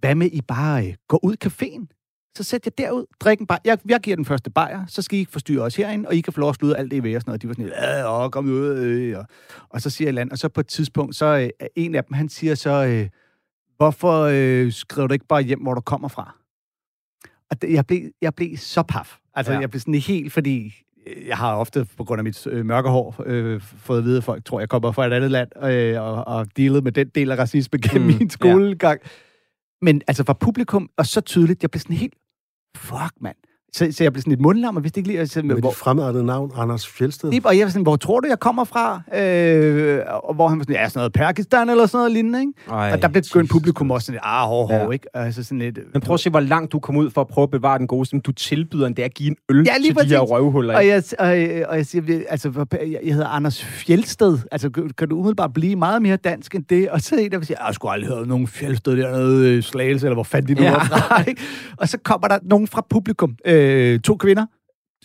[0.00, 1.95] Hvad med, I bare øh, går ud i caféen?
[2.36, 3.60] Så sæt jer derud, drik en bajer.
[3.64, 6.20] Jeg, jeg giver den første bajer, så skal I ikke forstyrre os herinde, og I
[6.20, 7.42] kan få lov at slutte alt det ved og sådan noget.
[7.42, 9.26] De var sådan, ja, åh, kom ud, øh, og,
[9.68, 12.14] og så siger jeg land, og så på et tidspunkt, så øh, en af dem,
[12.14, 13.08] han siger så, øh,
[13.76, 16.36] hvorfor øh, skriver du ikke bare hjem, hvor du kommer fra?
[17.50, 19.16] Og det, jeg, blev, jeg blev så paf.
[19.34, 19.60] Altså, ja.
[19.60, 20.74] jeg blev sådan helt, fordi
[21.06, 24.16] øh, jeg har ofte, på grund af mit øh, mørke hår, øh, fået at vide,
[24.16, 27.08] at folk tror, jeg kommer fra et andet land, øh, og, og dealet med den
[27.14, 29.00] del af racisme gennem mm, min skolegang.
[29.04, 29.08] Ja.
[29.82, 32.14] Men altså for publikum, og så tydeligt, jeg blev sådan helt
[32.76, 33.36] fuck, mand.
[33.76, 35.20] Så, så jeg blev sådan lidt mundlam, og vidste ikke lige...
[35.20, 37.30] Altså, Med hvor, dit fremmedartede navn, Anders Fjeldsted.
[37.30, 39.02] Lige, og jeg var sådan, hvor tror du, jeg kommer fra?
[39.20, 42.52] Øh, og hvor han var sådan, ja, sådan noget Pakistan eller sådan noget lignende, ikke?
[42.70, 44.90] Ej, og der blev skønt publikum også sådan lidt, ah, hår, hår, ja.
[44.90, 45.16] ikke?
[45.16, 45.78] Altså sådan lidt...
[45.92, 47.86] Men prøv at se, hvor langt du kom ud for at prøve at bevare den
[47.86, 48.20] gode stemme.
[48.20, 50.76] Du tilbyder en det at give en øl ja, lige til de her røvhuller.
[50.76, 51.26] Og jeg, og,
[51.68, 52.66] og jeg siger, altså,
[53.02, 54.38] jeg hedder Anders Fjeldsted.
[54.52, 56.90] Altså, kan du umiddelbart blive meget mere dansk end det?
[56.90, 59.44] Og så er en, der vil sige, jeg skulle aldrig høre nogen Fjeldsted der, noget
[59.44, 60.72] øh, slagelse, eller hvor fanden de nu ja.
[60.72, 61.42] var fra, ikke?
[61.76, 63.65] Og så kommer der nogen fra publikum, øh,
[64.04, 64.46] to kvinder,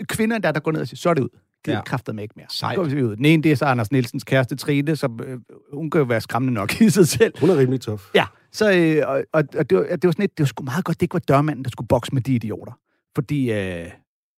[0.09, 1.29] kvinder der, der går ned og siger, så er det ud.
[1.65, 1.81] Det ja.
[1.81, 2.45] kræfter mig ikke mere.
[2.49, 3.15] Så går vi ud.
[3.15, 5.39] Den ene, det er så Anders Nielsens kæreste, Trine, som øh,
[5.73, 7.33] hun kan jo være skræmmende nok i sig selv.
[7.39, 8.09] Hun er rimelig tof.
[8.15, 10.63] Ja, så, øh, og, og, og det, var, det var sådan et, det var sgu
[10.63, 12.79] meget godt, det ikke var dørmanden, der skulle bokse med de idioter.
[13.15, 13.87] Fordi, øh,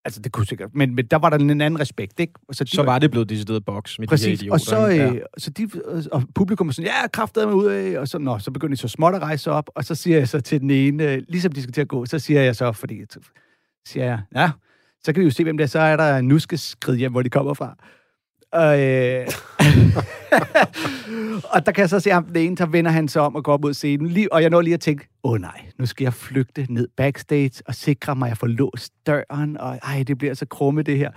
[0.06, 2.34] altså det kunne sikkert, men, men der var der en anden respekt, ikke?
[2.52, 4.54] Så, de så var, var det blevet decideret boks med præcis, de her idioter.
[4.54, 5.20] og så, øh, ja.
[5.38, 5.70] så de,
[6.12, 8.82] og publikum er sådan, ja, kraftede mig ud af, og så, nå, så begynder de
[8.82, 11.52] så småt at rejse op, og så siger jeg så til den ene, øh, ligesom
[11.52, 13.06] de skal til at gå, så siger jeg så, fordi,
[13.86, 14.52] siger jeg, ja,
[15.04, 15.68] så kan vi jo se, hvem det er.
[15.68, 17.76] Så er der nuskeskrid hjem, hvor de kommer fra.
[18.52, 19.28] Og, øh,
[21.54, 23.44] og der kan jeg så se ham, den ene, så vender han sig om og
[23.44, 24.08] går op mod scenen.
[24.08, 26.88] Lige, og jeg når lige at tænke, åh oh, nej, nu skal jeg flygte ned
[26.98, 29.58] backstage og sikre mig, at jeg får låst døren.
[29.58, 31.12] Og ej, det bliver så krumme det her.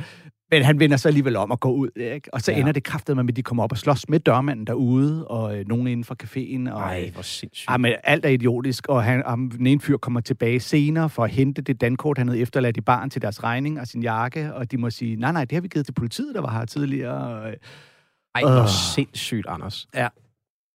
[0.51, 2.35] Men han vender så alligevel om at gå ud, ikke?
[2.35, 2.59] Og så ja.
[2.59, 5.69] ender det kraftet med, at de kommer op og slås med dørmanden derude, og øh,
[5.69, 6.73] nogen inden for caféen.
[6.73, 7.71] Og, Ej, hvor sindssygt.
[7.71, 11.25] Ja, men alt er idiotisk, og han, og den ene fyr kommer tilbage senere for
[11.25, 14.55] at hente det dankort, han havde efterladt i baren til deres regning og sin jakke,
[14.55, 16.65] og de må sige, nej, nej, det har vi givet til politiet, der var her
[16.65, 17.43] tidligere.
[17.43, 17.55] Og,
[18.35, 18.69] Ej, hvor øh.
[18.69, 19.87] sindssygt, Anders.
[19.95, 20.09] Ja.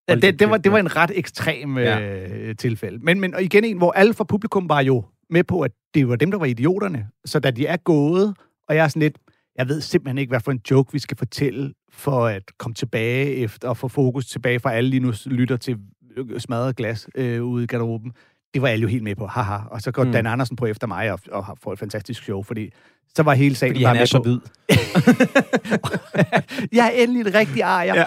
[0.09, 1.99] Ja, det, det, var, det var en ret ekstrem ja.
[1.99, 2.99] øh, tilfælde.
[3.01, 6.09] Men, men og igen en, hvor alle fra publikum var jo med på, at det
[6.09, 7.07] var dem, der var idioterne.
[7.25, 8.35] Så da de er gået,
[8.69, 9.17] og jeg er sådan lidt,
[9.57, 13.35] jeg ved simpelthen ikke, hvad for en joke vi skal fortælle, for at komme tilbage
[13.35, 15.77] efter og få fokus tilbage, for alle lige nu lytter til
[16.37, 18.11] smadret glas øh, ude i garderoben.
[18.53, 19.57] Det var alle jo helt med på, haha.
[19.71, 20.11] Og så går mm.
[20.11, 22.69] Dan Andersen på efter mig og, og får et fantastisk show, fordi
[23.15, 24.39] så var hele sagen fordi bare han er så hvid.
[26.77, 27.95] jeg er endelig en rigtig ejer.
[27.95, 28.05] Ja.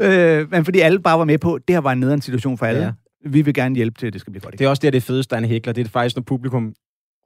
[0.40, 2.66] øh, men fordi alle bare var med på, det her var en nederen situation for
[2.66, 2.82] alle.
[2.82, 2.92] Ja.
[3.26, 4.58] Vi vil gerne hjælpe til, at det skal blive godt.
[4.58, 5.72] Det er også det, det fedeste, han hækler.
[5.72, 6.74] Det er faktisk, når publikum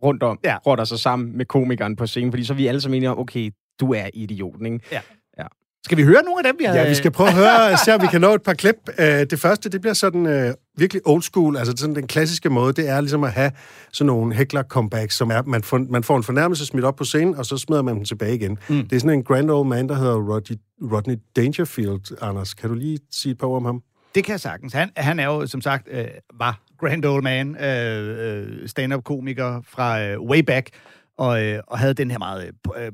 [0.02, 0.56] rundt om, ja.
[0.66, 3.18] rotter sig sammen med komikeren på scenen, fordi så er vi alle sammen enige om,
[3.18, 4.80] okay, du er idioten, ikke?
[4.92, 5.00] Ja.
[5.38, 5.46] ja.
[5.84, 6.74] Skal vi høre nogle af dem, vi har...
[6.74, 8.76] Ja, vi skal prøve at høre, se om vi kan nå et par klip.
[8.88, 12.72] Uh, det første, det bliver sådan uh, virkelig old school, altså sådan den klassiske måde,
[12.72, 13.50] det er ligesom at have
[13.92, 17.04] sådan nogle heckler comebacks, som er, man får, man får en fornærmelse smidt op på
[17.04, 18.58] scenen, og så smider man dem tilbage igen.
[18.68, 18.88] Mm.
[18.88, 20.56] Det er sådan en grand old man, der hedder Rodney,
[20.92, 22.54] Rodney Dangerfield, Anders.
[22.54, 23.82] Kan du lige sige et par ord om ham?
[24.14, 24.72] Det kan jeg sagtens.
[24.72, 30.02] Han, han er jo, som sagt, øh, var grand old man, øh, øh, stand-up-komiker fra
[30.02, 30.70] øh, way back,
[31.18, 32.92] og, øh, og havde den her meget øh, øh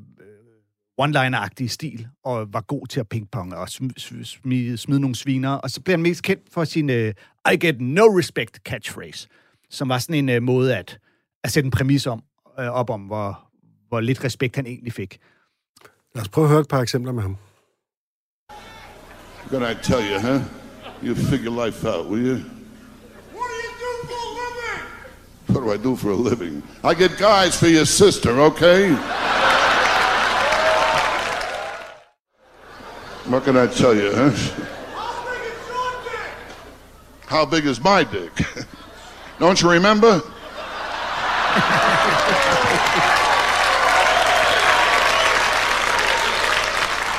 [1.00, 5.50] one-liner-agtige stil, og var god til at pingponge og smide, smide, smide nogle sviner.
[5.50, 7.14] Og så blev han mest kendt for sin øh,
[7.52, 9.28] I get no respect catchphrase,
[9.70, 10.98] som var sådan en øh, måde at,
[11.44, 12.22] at sætte en præmis om,
[12.58, 13.50] øh, op om, hvor,
[13.88, 15.18] hvor lidt respekt han egentlig fik.
[16.14, 17.36] Lad os prøve at høre et par eksempler med ham.
[19.50, 20.59] Good I tell you, huh?
[21.02, 22.44] You figure life out, will you?
[23.32, 24.84] What do you do for a living?
[25.46, 26.62] What do I do for a living?
[26.84, 28.90] I get guys for your sister, okay?
[33.30, 34.30] What can I tell you, huh?
[34.30, 36.32] How big is your dick?
[37.26, 38.32] How big is my dick?
[39.38, 40.20] Don't you remember?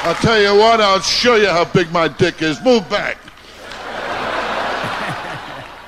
[0.03, 2.61] I'll tell you what, I'll show you how big my dick is.
[2.63, 3.17] Move back.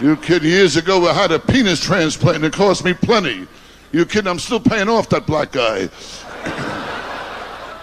[0.04, 3.47] You kid, years ago I had a penis transplant and it cost me plenty.
[3.91, 4.28] You kidding?
[4.32, 5.89] I'm still paying off that black guy.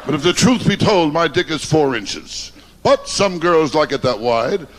[0.07, 2.53] but if the truth be told, my dick is four inches.
[2.83, 4.67] But some girls like it that wide.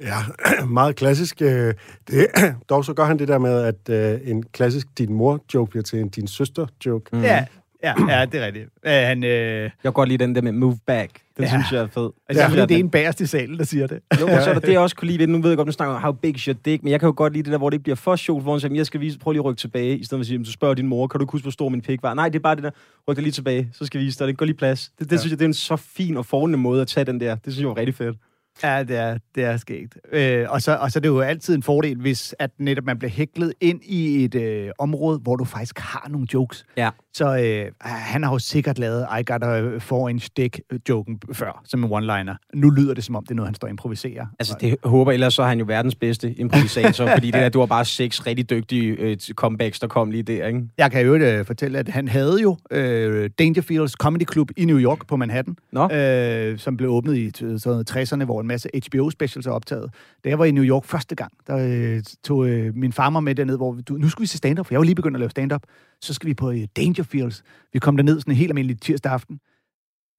[0.00, 0.18] Ja,
[0.66, 1.42] meget klassisk.
[1.42, 1.74] øh,
[2.08, 2.26] Det,
[2.70, 5.98] dog så gør han det der med, at øh, en klassisk din mor-joke bliver til
[6.00, 7.16] en din søster-joke.
[7.16, 7.22] Mm.
[7.22, 7.44] Ja,
[7.82, 8.68] ja, ja, det er rigtigt.
[8.86, 11.10] Uh, han, øh, Jeg kan godt lide den der med move back.
[11.36, 11.48] Den Ja.
[11.50, 12.10] synes jeg er fed.
[12.28, 12.50] altså, Ja.
[12.54, 14.00] ja, det er en bagerst i salen, der siger det.
[14.20, 15.26] Jo, og så er der det, jeg også kunne lide ved.
[15.26, 17.14] Nu ved jeg godt, nu snakker om, how big's your dick, men jeg kan jo
[17.16, 19.00] godt lide det der, hvor det ikke bliver for sjovt, hvor han siger, jeg skal
[19.00, 20.86] vise, prøv lige at rykke tilbage, i stedet for at sige, "Jamen, så spørger din
[20.86, 22.14] mor, kan du huske, hvor stor min pik var?
[22.14, 22.70] Nej, det er bare det der,
[23.08, 24.90] ryk dig lige tilbage, så skal jeg vise dig, det går lige plads.
[24.98, 25.20] Det, det ja.
[25.20, 27.34] synes jeg, det er en så fin og fornemmende måde at tage den der.
[27.34, 28.16] Det synes jeg var rigtig fedt.
[28.62, 29.98] Ja, det er, det er skægt.
[30.12, 32.98] Øh, og, så, og så er det jo altid en fordel, hvis at netop man
[32.98, 36.64] bliver hæklet ind i et øh, område, hvor du faktisk har nogle jokes.
[36.76, 36.90] Ja.
[37.16, 41.62] Så øh, han har jo sikkert lavet I got a four inch dick joken før,
[41.64, 42.34] som en one-liner.
[42.54, 44.26] Nu lyder det, som om det er noget, han står og improviserer.
[44.38, 47.58] Altså, det håber, ellers så er han jo verdens bedste improvisator, fordi det der, du
[47.58, 50.62] var bare seks rigtig dygtige øh, comebacks, der kom lige der, ikke?
[50.78, 54.78] Jeg kan jo øh, fortælle, at han havde jo øh, Dangerfields Comedy Club i New
[54.78, 55.90] York på Manhattan, Nå.
[55.92, 59.90] øh, som blev åbnet i sådan noget 60'erne, hvor en masse HBO-specials er optaget.
[60.24, 61.56] Da jeg var i New York første gang, der
[61.96, 64.74] øh, tog øh, min farmer med derned, hvor du, nu skal vi se stand-up, for
[64.74, 65.62] jeg var lige begyndt at lave stand-up.
[66.04, 67.42] Så skal vi på øh, Dangerfields.
[67.72, 69.36] Vi kom derned sådan en helt almindelig tirsdag aften,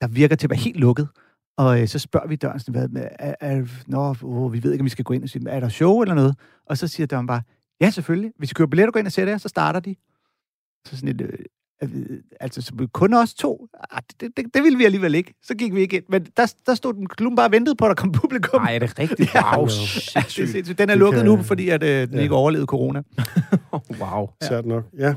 [0.01, 1.07] der virker til at være helt lukket.
[1.57, 4.81] Og øh, så spørger vi døren, sådan, hvad, er, er, nå, oh, vi ved ikke,
[4.81, 6.36] om vi skal gå ind og sige, er der show eller noget?
[6.65, 7.41] Og så siger døren bare,
[7.81, 8.31] ja, selvfølgelig.
[8.38, 9.95] Hvis I køber billetter, gå ind og sætter jer, så starter de.
[10.88, 14.86] Så sådan et, øh, altså så kun os to, ah, det, det, det ville vi
[14.86, 15.33] alligevel ikke.
[15.43, 16.03] Så gik vi ikke ind.
[16.09, 18.61] Men der, der stod den klubben bare og ventede på, at der kom publikum.
[18.61, 19.33] Nej, er det rigtigt?
[19.36, 19.57] Ja.
[19.57, 19.67] Wow,
[20.15, 20.77] Ja, det er sindssygt.
[20.77, 23.01] Den er Det lukket kan- nu, fordi at, øh, den ikke overlevede corona.
[24.01, 24.27] Wow.
[24.43, 25.13] Sært nok, ja.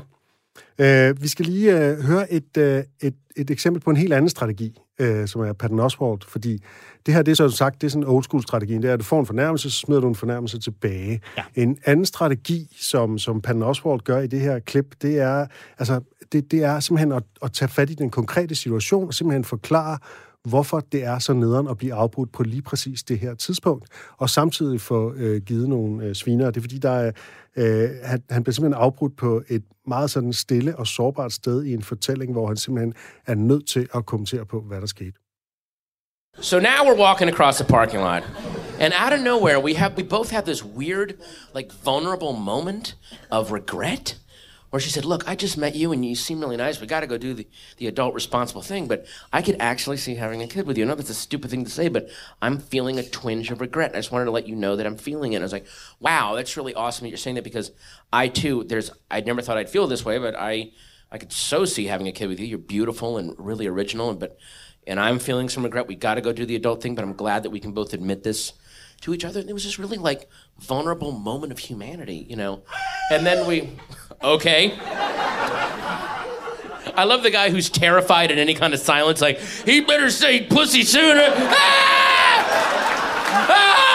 [0.81, 4.29] Øh, vi skal lige øh, høre et, øh, et, et eksempel på en helt anden
[4.29, 6.63] strategi, øh, som er Patton Oswalt, fordi
[7.05, 8.99] det her, det er så sagt, det er sådan old school strategien, det er, at
[8.99, 11.21] du får en fornærmelse, så smider du en fornærmelse tilbage.
[11.37, 11.43] Ja.
[11.55, 15.45] En anden strategi, som, som Patton Oswalt gør i det her klip, det er,
[15.77, 15.99] altså,
[16.31, 19.97] det, det er simpelthen at, at tage fat i den konkrete situation, og simpelthen forklare,
[20.47, 23.87] hvorfor det er så nederen at blive afbrudt på lige præcis det her tidspunkt,
[24.17, 26.45] og samtidig få øh, givet nogle øh, sviner.
[26.45, 27.11] Det er fordi, der er,
[27.55, 31.73] øh, han, han bliver simpelthen afbrudt på et meget sådan stille og sårbart sted i
[31.73, 32.93] en fortælling, hvor han simpelthen
[33.27, 35.13] er nødt til at kommentere på, hvad der skete.
[36.41, 38.23] So now we're walking across the parking lot,
[38.79, 41.09] and out of nowhere, we have we both have this weird,
[41.55, 42.97] like vulnerable moment
[43.29, 44.17] of regret,
[44.69, 46.79] where she said, "Look, I just met you, and you seem really nice.
[46.79, 47.47] We got to go do the
[47.77, 50.85] the adult responsible thing, but I could actually see having a kid with you.
[50.85, 52.09] I know that's a stupid thing to say, but
[52.41, 53.91] I'm feeling a twinge of regret.
[53.93, 55.67] I just wanted to let you know that I'm feeling it." I was like,
[55.99, 57.71] "Wow, that's really awesome that you're saying that because
[58.13, 60.71] I too, there's I never thought I'd feel this way, but I."
[61.11, 62.45] I could so see having a kid with you.
[62.45, 64.37] You're beautiful and really original, and but
[64.85, 65.87] and I'm feeling some regret.
[65.87, 67.93] We got to go do the adult thing, but I'm glad that we can both
[67.93, 68.53] admit this
[69.01, 69.39] to each other.
[69.39, 72.63] And it was just really like vulnerable moment of humanity, you know.
[73.11, 73.71] And then we,
[74.23, 74.77] okay.
[76.95, 79.21] I love the guy who's terrified at any kind of silence.
[79.21, 81.23] Like he better say pussy sooner.
[81.25, 82.45] Ah!
[83.51, 83.89] Ah!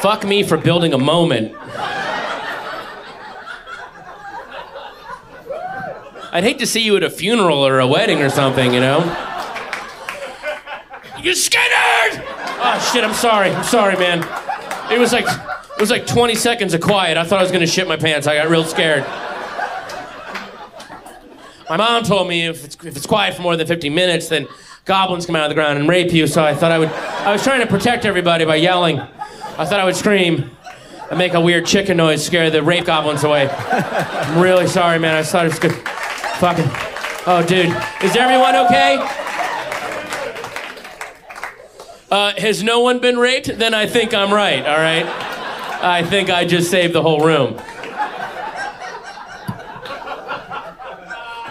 [0.00, 1.56] Fuck me for building a moment.
[6.32, 8.98] I'd hate to see you at a funeral or a wedding or something, you know?
[11.20, 12.22] You skinhead!
[12.58, 13.50] Oh shit, I'm sorry.
[13.50, 14.18] I'm sorry, man.
[14.92, 15.26] It was like
[15.76, 17.18] it was like 20 seconds of quiet.
[17.18, 18.26] I thought I was gonna shit my pants.
[18.26, 19.04] I got real scared.
[21.68, 24.48] My mom told me if it's, if it's quiet for more than 50 minutes, then
[24.86, 26.26] goblins come out of the ground and rape you.
[26.26, 26.88] So I thought I would.
[26.88, 29.00] I was trying to protect everybody by yelling.
[29.00, 30.50] I thought I would scream
[31.10, 33.48] and make a weird chicken noise, scare the rape goblins away.
[33.50, 35.14] I'm really sorry, man.
[35.14, 35.74] I thought it was good.
[36.38, 36.64] Fucking.
[37.26, 37.76] Oh, dude.
[38.02, 38.96] Is everyone okay?
[42.10, 43.58] Uh, has no one been raped?
[43.58, 45.35] Then I think I'm right, all right?
[45.82, 47.58] I think I just saved the whole room.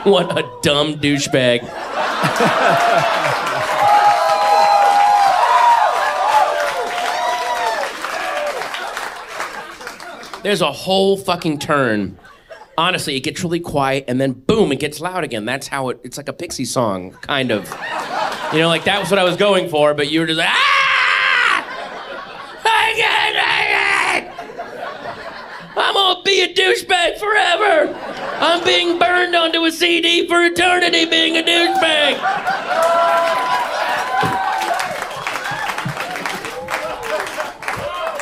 [0.05, 1.61] What a dumb douchebag.
[10.43, 12.19] there's a whole fucking turn.
[12.77, 15.45] Honestly, it gets really quiet and then boom, it gets loud again.
[15.45, 17.63] That's how it, it's like a Pixie song, kind of.
[18.53, 20.49] You know, like that was what I was going for, but you were just like,
[20.49, 20.84] ah!
[25.77, 27.93] I'm gonna be a douchebag forever!
[28.39, 32.15] I'm being burned onto a CD for eternity being a douchebag!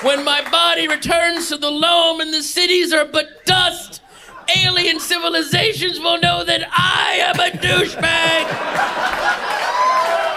[0.04, 4.02] When my body returns to the loam and the cities are but dust,
[4.58, 8.44] alien civilizations will know that I am a douchebag.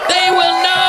[0.07, 0.87] They will know.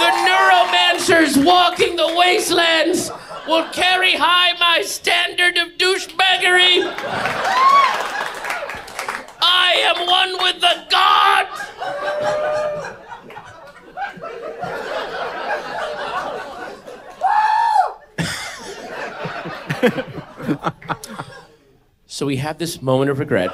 [0.00, 3.10] The neuromancers walking the wastelands
[3.50, 6.84] will carry high my standard of douchebaggery.
[9.42, 11.60] I am one with the gods.
[22.12, 23.50] So we have this moment of regret.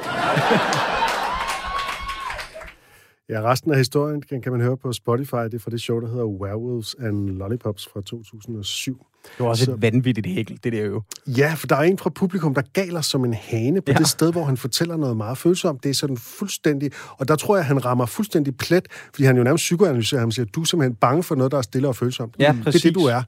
[3.28, 5.36] Ja, resten af historien kan, kan man høre på Spotify.
[5.36, 9.06] Det er fra det show, der hedder Werewolves and Lollipops fra 2007.
[9.38, 9.72] Det var også så...
[9.72, 11.02] et vanvittigt hækkel, det der jo.
[11.26, 13.98] Ja, for der er en fra publikum, der galer som en hane på ja.
[13.98, 15.84] det sted, hvor han fortæller noget meget følsomt.
[15.84, 16.90] Det er sådan fuldstændig...
[17.10, 20.32] Og der tror jeg, han rammer fuldstændig plet, fordi han jo nærmest psykoanalyserer ham og
[20.32, 22.34] siger, du er simpelthen bange for noget, der er stille og følsomt.
[22.38, 23.22] Ja, det er det, du er.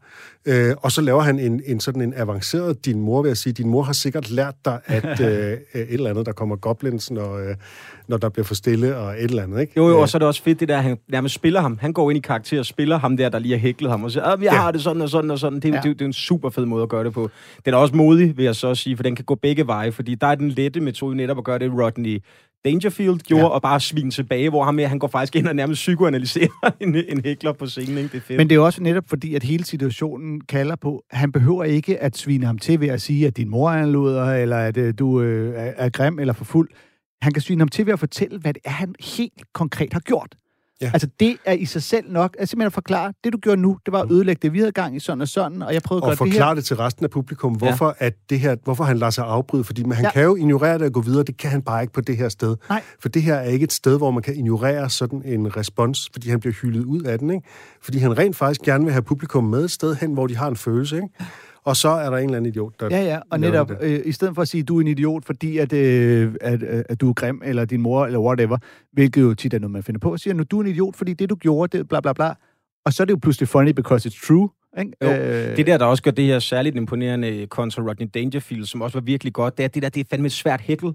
[0.46, 3.52] Øh, og så laver han en, en sådan en avanceret din mor, vil jeg sige.
[3.52, 7.36] Din mor har sikkert lært dig, at øh, et eller andet, der kommer goblins, når,
[7.36, 7.54] øh,
[8.08, 9.72] når der bliver for stille, og et eller andet, ikke?
[9.76, 11.78] Jo, jo, og så er det også fedt, det der, han nærmest spiller ham.
[11.80, 14.10] Han går ind i karakter og spiller ham der, der lige har hæklet ham, og
[14.10, 14.50] siger, jeg ja.
[14.50, 15.60] har det sådan og sådan og sådan.
[15.60, 15.76] Det, ja.
[15.76, 17.30] det, det, det er en super fed måde at gøre det på.
[17.64, 20.14] Den er også modig, vil jeg så sige, for den kan gå begge veje, fordi
[20.14, 22.22] der er den lette metode netop at gøre det, Rodney
[22.64, 23.48] Dangerfield gjorde, ja.
[23.48, 27.20] og bare svine tilbage, hvor ham, han går faktisk ind og nærmest psykoanalyserer en, en
[27.24, 27.98] hækler på scenen.
[27.98, 28.08] Ikke?
[28.08, 28.36] Det er fedt.
[28.36, 32.16] Men det er også netop fordi, at hele situationen kalder på, han behøver ikke at
[32.16, 34.90] svine ham til ved at sige, at din mor er en luder, eller at uh,
[34.98, 36.68] du er, er grim eller for fuld.
[37.22, 40.00] Han kan svine ham til ved at fortælle, hvad det er, han helt konkret har
[40.00, 40.36] gjort.
[40.80, 40.90] Ja.
[40.92, 42.36] Altså, det er i sig selv nok.
[42.38, 44.52] Altså, simpelthen at forklare, det du gjorde nu, det var at ødelægge det.
[44.52, 46.32] Vi havde gang i sådan og sådan, og jeg prøvede at gøre og det her.
[46.32, 48.06] forklare det til resten af publikum, hvorfor, ja.
[48.06, 49.64] at det her, hvorfor han lader sig afbryde.
[49.64, 50.10] Fordi man, han ja.
[50.10, 51.22] kan jo ignorere det og gå videre.
[51.22, 52.56] Det kan han bare ikke på det her sted.
[52.68, 52.82] Nej.
[53.00, 56.30] For det her er ikke et sted, hvor man kan ignorere sådan en respons, fordi
[56.30, 57.30] han bliver hyldet ud af den.
[57.30, 57.46] Ikke?
[57.82, 60.48] Fordi han rent faktisk gerne vil have publikum med et sted hen, hvor de har
[60.48, 60.96] en følelse.
[60.96, 61.08] Ikke?
[61.68, 62.88] Og så er der en eller anden idiot, der...
[62.90, 65.24] Ja, ja, og netop, øh, i stedet for at sige, at du er en idiot,
[65.24, 68.58] fordi at, øh, at, øh, at du er grim, eller din mor, eller whatever,
[68.92, 71.12] hvilket jo tit er noget, man finder på, siger, nu du er en idiot, fordi
[71.14, 72.34] det, du gjorde, det bla bla bla,
[72.84, 74.48] og så er det jo pludselig funny, because it's true.
[74.78, 74.92] Ikke?
[75.02, 75.56] Jo, øh...
[75.56, 79.04] Det der, der også gør det her særligt imponerende kontra Rodney Dangerfield, som også var
[79.04, 80.92] virkelig godt, det er det der, det er fandme et svært hækkel.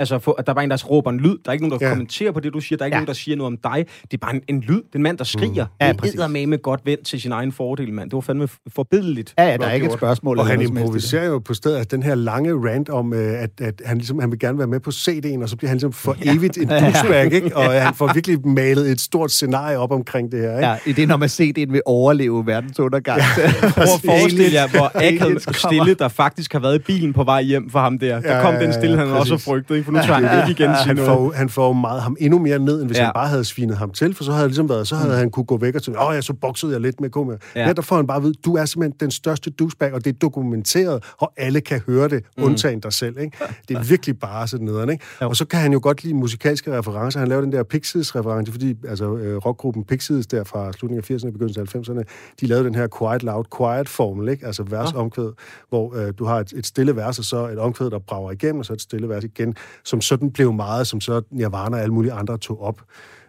[0.00, 1.36] Altså, for, at der er bare en, der råber en lyd.
[1.44, 1.92] Der er ikke nogen, der ja.
[1.92, 2.76] kommenterer på det, du siger.
[2.76, 3.00] Der er ikke ja.
[3.00, 3.86] nogen, der siger noget om dig.
[4.02, 4.76] Det er bare en, en lyd.
[4.76, 5.64] Det er en mand, der skriger.
[5.64, 5.86] Mm.
[5.86, 8.10] Ja, det er med med godt vendt til sin egen fordel, mand.
[8.10, 9.34] Det var fandme forbideligt.
[9.38, 10.38] Ja, ja der er ikke et spørgsmål.
[10.38, 13.82] Og han improviserer jo på stedet at den her lange rant om, øh, at, at
[13.84, 16.16] han, ligesom, han vil gerne være med på CD'en, og så bliver han ligesom for
[16.34, 17.56] evigt en douchebag, ikke?
[17.56, 20.68] Og han får virkelig malet et stort scenarie op omkring det her, ikke?
[20.68, 23.20] Ja, det er når man CD'en vil overleve verdens undergang.
[23.20, 23.24] Ja,
[23.74, 27.42] Prøv at forestille jer, hvor akavet stille, der faktisk har været i bilen på vej
[27.42, 28.20] hjem for ham der.
[28.20, 29.89] Der kom den stille, han også frygtet, ikke?
[29.90, 32.80] For nu tager han ikke igen han, får, han får meget ham endnu mere ned,
[32.80, 33.04] end hvis ja.
[33.04, 35.18] han bare havde svinet ham til, for så havde, ligesom været, så havde mm.
[35.18, 37.36] han kunne gå væk og sige, åh, ja, så boksede jeg lidt med komia.
[37.56, 37.66] Ja.
[37.66, 37.72] ja.
[37.72, 40.18] der får han bare at vide, du er simpelthen den største douchebag, og det er
[40.18, 42.44] dokumenteret, og alle kan høre det, mm.
[42.44, 43.18] undtagen dig selv.
[43.18, 43.38] Ikke?
[43.68, 44.90] Det er virkelig bare sådan noget.
[44.90, 45.04] Ikke?
[45.20, 47.18] Og så kan han jo godt lide musikalske referencer.
[47.20, 51.26] Han laver den der Pixies-reference, fordi altså, øh, rockgruppen Pixies der fra slutningen af 80'erne
[51.26, 52.02] og begyndelsen af 90'erne,
[52.40, 54.46] de lavede den her quiet loud quiet formel, ikke?
[54.46, 55.32] altså vers omkvæd,
[55.68, 58.58] hvor øh, du har et, et stille vers, og så et omkvæd, der brager igennem,
[58.58, 59.54] og så et stille vers igen,
[59.84, 62.82] som sådan blev meget, som så Nirvana og alle mulige andre tog op.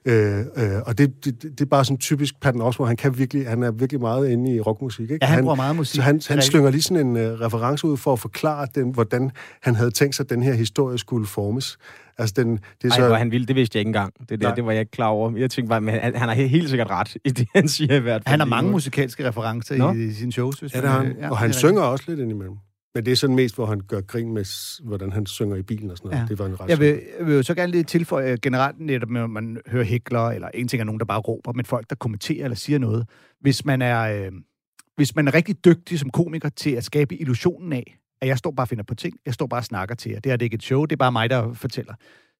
[0.05, 0.45] Øh, øh,
[0.85, 2.89] og det, det, det er bare sådan typisk Patton Oswalt.
[2.89, 5.11] Han, kan virkelig, han er virkelig meget inde i rockmusik.
[5.11, 5.17] Ikke?
[5.21, 5.95] Ja, han, bruger meget musik.
[5.95, 9.31] Så han, han slynger lige sådan en uh, reference ud for at forklare, den, hvordan
[9.61, 11.77] han havde tænkt sig, at den her historie skulle formes.
[12.17, 13.07] Altså, den, det er Ej, så...
[13.07, 14.13] hvor han ville, det vidste jeg ikke engang.
[14.29, 15.37] Det, der, det var jeg ikke klar over.
[15.37, 17.99] Jeg tænkte bare, men han, han har helt sikkert ret i det, han siger i
[17.99, 18.31] hvert fald.
[18.31, 19.93] Han har mange musikalske referencer Nå?
[19.93, 20.59] i, i sine shows.
[20.59, 21.15] Hvis ja, det har han.
[21.19, 22.55] Ja, og han synger også lidt indimellem.
[22.95, 24.45] Men det er sådan mest, hvor han gør grin med,
[24.83, 26.21] hvordan han synger i bilen og sådan noget.
[26.21, 26.27] Ja.
[26.27, 29.09] Det var en ret jeg vil, jeg vil jo så gerne lige tilføje generelt netop,
[29.09, 31.95] når man hører hækler, eller en ting er nogen, der bare råber, men folk, der
[31.95, 33.07] kommenterer eller siger noget.
[33.41, 34.31] Hvis man er, øh,
[34.95, 38.51] hvis man er rigtig dygtig som komiker til at skabe illusionen af, at jeg står
[38.51, 40.19] bare og finder på ting, jeg står bare og snakker til jer.
[40.19, 41.93] Det er det ikke et show, det er bare mig, der fortæller.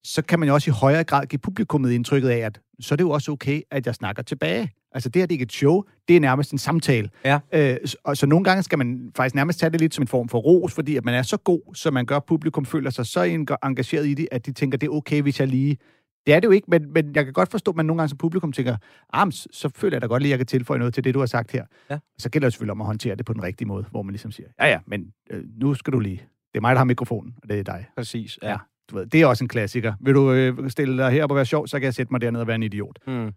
[0.04, 2.96] Så kan man jo også i højere grad give publikummet indtrykket af, at så er
[2.96, 4.72] det jo også okay, at jeg snakker tilbage.
[4.94, 7.10] Altså det her det er ikke et show, det er nærmest en samtale.
[7.26, 7.40] Ja.
[7.54, 10.30] Øh, og så nogle gange skal man faktisk nærmest tage det lidt som en form
[10.30, 13.06] for ros, fordi at man er så god, så man gør, at publikum føler sig
[13.06, 15.78] så engageret i det, at de tænker, det er okay, hvis jeg lige
[16.26, 18.10] Det er det jo ikke, men, men jeg kan godt forstå, at man nogle gange
[18.10, 18.78] som publikum tænker,
[19.14, 21.14] ah, men så, føler jeg da godt lige, at jeg kan tilføje noget til det,
[21.14, 21.66] du har sagt her.
[21.90, 21.98] Ja.
[22.18, 24.32] Så gælder det selvfølgelig om at håndtere det på den rigtige måde, hvor man ligesom
[24.32, 26.22] siger, ja ja, men øh, nu skal du lige.
[26.54, 27.86] Det er mig, der har mikrofonen, og det er dig.
[27.98, 28.58] Præcis, Ja.
[28.92, 29.94] Du ved, det er også en klassiker.
[30.02, 32.22] Vil du øh, stille dig her op og være sjov, så kan jeg sætte mig
[32.22, 32.98] derned og være en idiot.
[33.08, 33.32] Mm.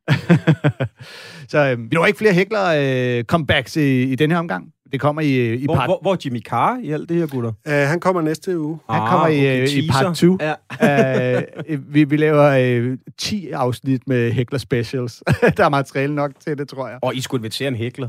[1.53, 4.75] så øh, vi når ikke flere hækler øh, comebacks i, i den her omgang.
[4.93, 5.89] Det kommer i, øh, i Hvor, part...
[5.89, 7.53] hvor, hvor Jimmy Carr i alt det her, gutter?
[7.67, 8.79] Uh, han kommer næste uge.
[8.91, 10.39] Han kommer i, okay, øh, i part 2.
[10.41, 11.37] Ja.
[11.37, 11.43] uh,
[11.95, 15.23] vi, vi laver øh, 10 afsnit med hækler specials.
[15.57, 16.99] der er materiale nok til det, tror jeg.
[17.03, 18.09] Og I skulle invitere en hækler.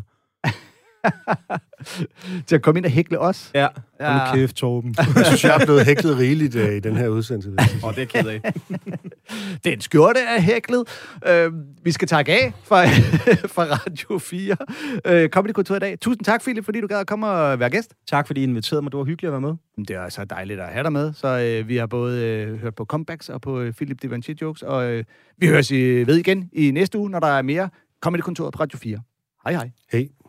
[2.48, 3.52] Til at komme ind og hækle os.
[3.54, 3.68] Ja.
[4.00, 4.18] Ja.
[4.18, 4.96] Hold nu kæft, Torben.
[5.16, 7.50] Jeg synes, jeg er blevet hæklet rigeligt uh, i den her udsendelse.
[7.84, 8.54] Åh, det er ked af.
[9.66, 10.84] Den skjorte er hæklet.
[11.28, 11.52] Øh,
[11.84, 12.86] vi skal takke af fra,
[13.56, 14.56] fra Radio 4.
[15.06, 16.00] Øh, Comedy Kultur i dag.
[16.00, 17.94] Tusind tak, Philip, fordi du gad at komme og være gæst.
[18.08, 18.92] Tak, fordi I inviterede mig.
[18.92, 19.86] Det var hyggeligt at være med.
[19.86, 21.14] Det er så dejligt at have dig med.
[21.14, 24.62] Så øh, vi har både øh, hørt på comebacks og på øh, Philip Divanchi jokes,
[24.62, 25.04] og øh,
[25.38, 27.70] vi høres i, ved igen i næste uge, når der er mere
[28.02, 29.00] Comedy Kontoret på Radio 4.
[29.44, 29.72] Hej hej.
[29.92, 30.25] Hey.